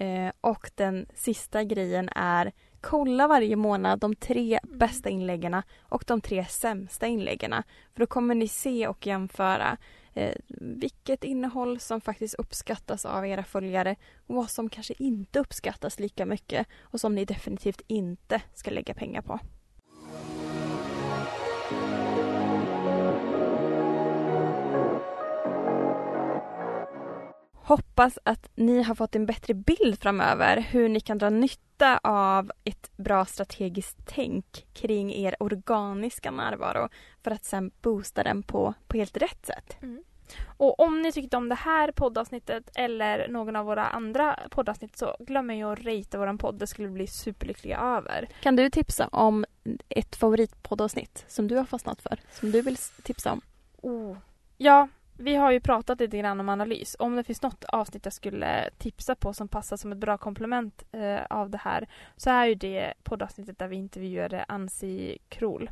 Eh, 0.00 0.32
och 0.40 0.70
den 0.74 1.06
sista 1.14 1.64
grejen 1.64 2.08
är 2.16 2.52
kolla 2.80 3.28
varje 3.28 3.56
månad 3.56 4.00
de 4.00 4.14
tre 4.16 4.58
mm. 4.62 4.78
bästa 4.78 5.08
inläggen 5.08 5.62
och 5.80 6.04
de 6.06 6.20
tre 6.20 6.44
sämsta 6.44 7.06
inläggen. 7.06 7.54
För 7.92 8.00
då 8.00 8.06
kommer 8.06 8.34
ni 8.34 8.48
se 8.48 8.88
och 8.88 9.06
jämföra 9.06 9.76
eh, 10.14 10.34
vilket 10.60 11.24
innehåll 11.24 11.80
som 11.80 12.00
faktiskt 12.00 12.34
uppskattas 12.34 13.04
av 13.04 13.26
era 13.26 13.44
följare 13.44 13.96
och 14.26 14.34
vad 14.34 14.50
som 14.50 14.70
kanske 14.70 14.94
inte 14.98 15.38
uppskattas 15.40 15.98
lika 15.98 16.26
mycket 16.26 16.66
och 16.80 17.00
som 17.00 17.14
ni 17.14 17.24
definitivt 17.24 17.82
inte 17.86 18.42
ska 18.54 18.70
lägga 18.70 18.94
pengar 18.94 19.22
på. 19.22 19.38
Hoppas 27.70 28.18
att 28.24 28.48
ni 28.54 28.82
har 28.82 28.94
fått 28.94 29.16
en 29.16 29.26
bättre 29.26 29.54
bild 29.54 29.98
framöver 30.00 30.56
hur 30.56 30.88
ni 30.88 31.00
kan 31.00 31.18
dra 31.18 31.30
nytta 31.30 31.98
av 32.02 32.52
ett 32.64 32.90
bra 32.96 33.24
strategiskt 33.24 33.98
tänk 34.06 34.66
kring 34.72 35.14
er 35.14 35.36
organiska 35.40 36.30
närvaro 36.30 36.88
för 37.22 37.30
att 37.30 37.44
sen 37.44 37.70
boosta 37.82 38.22
den 38.22 38.42
på, 38.42 38.74
på 38.86 38.96
helt 38.96 39.16
rätt 39.16 39.46
sätt. 39.46 39.76
Mm. 39.82 40.02
Och 40.56 40.80
om 40.80 41.02
ni 41.02 41.12
tyckte 41.12 41.36
om 41.36 41.48
det 41.48 41.54
här 41.54 41.92
poddavsnittet 41.92 42.70
eller 42.74 43.28
någon 43.28 43.56
av 43.56 43.66
våra 43.66 43.86
andra 43.86 44.38
poddavsnitt 44.50 44.96
så 44.96 45.16
glöm 45.20 45.50
inte 45.50 45.72
att 45.72 45.78
ratea 45.78 46.20
våran 46.20 46.38
podd. 46.38 46.58
Det 46.58 46.66
skulle 46.66 46.88
vi 46.88 46.94
bli 46.94 47.06
superlyckliga 47.06 47.78
över. 47.78 48.28
Kan 48.42 48.56
du 48.56 48.70
tipsa 48.70 49.08
om 49.08 49.44
ett 49.88 50.16
favoritpoddavsnitt 50.16 51.24
som 51.28 51.48
du 51.48 51.56
har 51.56 51.64
fastnat 51.64 52.02
för? 52.02 52.20
Som 52.32 52.50
du 52.50 52.62
vill 52.62 52.76
tipsa 52.76 53.32
om? 53.32 53.40
Oh. 53.82 54.16
Ja, 54.56 54.88
vi 55.20 55.36
har 55.36 55.50
ju 55.50 55.60
pratat 55.60 56.00
lite 56.00 56.18
grann 56.18 56.40
om 56.40 56.48
analys. 56.48 56.96
Om 56.98 57.16
det 57.16 57.24
finns 57.24 57.42
något 57.42 57.64
avsnitt 57.64 58.04
jag 58.04 58.12
skulle 58.12 58.70
tipsa 58.78 59.14
på 59.14 59.32
som 59.32 59.48
passar 59.48 59.76
som 59.76 59.92
ett 59.92 59.98
bra 59.98 60.18
komplement 60.18 60.82
eh, 60.92 61.20
av 61.30 61.50
det 61.50 61.58
här 61.58 61.88
så 62.16 62.30
är 62.30 62.46
ju 62.46 62.54
det 62.54 62.94
poddavsnittet 63.02 63.58
där 63.58 63.68
vi 63.68 63.76
intervjuade 63.76 64.44
Ansi 64.48 65.18
Krohl. 65.28 65.70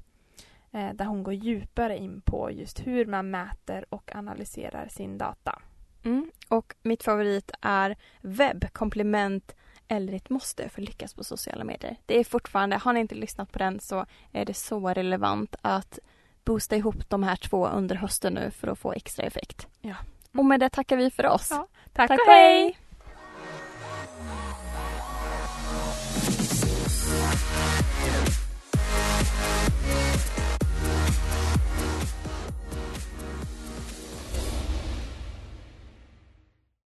Eh, 0.73 0.93
där 0.95 1.05
hon 1.05 1.23
går 1.23 1.35
djupare 1.35 1.99
in 1.99 2.21
på 2.21 2.51
just 2.51 2.87
hur 2.87 3.07
man 3.07 3.31
mäter 3.31 3.85
och 3.89 4.15
analyserar 4.15 4.89
sin 4.89 5.19
data. 5.19 5.63
Mm. 6.05 6.31
Och 6.49 6.75
mitt 6.83 7.03
favorit 7.03 7.51
är 7.61 7.97
webb, 8.21 8.73
komplement 8.73 9.55
eller 9.89 10.13
ett 10.13 10.31
måste 10.31 10.69
för 10.69 10.83
att 10.83 10.89
lyckas 10.89 11.15
på 11.15 11.25
sociala 11.25 11.65
medier. 11.65 11.97
Det 12.07 12.19
är 12.19 12.25
fortfarande, 12.25 12.77
har 12.77 12.93
ni 12.93 13.01
inte 13.01 13.15
lyssnat 13.15 13.53
på 13.53 13.59
den 13.59 13.81
så 13.81 14.07
är 14.33 14.45
det 14.45 14.55
så 14.55 14.89
relevant 14.89 15.57
att 15.63 15.99
boosta 16.49 16.77
ihop 16.77 17.09
de 17.09 17.23
här 17.23 17.37
två 17.37 17.69
under 17.69 17.97
hösten 17.97 18.35
nu 18.35 18.51
för 18.51 18.69
att 18.69 18.79
få 18.79 18.93
extra 18.93 19.27
effekt. 19.27 19.67
Ja. 19.81 19.95
Och 20.33 20.45
med 20.45 20.61
det 20.61 20.69
tackar 20.71 20.97
vi 20.97 21.11
för 21.11 21.27
oss. 21.27 21.49
Ja, 21.51 21.67
tack, 21.93 22.09
tack 22.09 22.21
och 22.21 22.33
hej! 22.33 22.79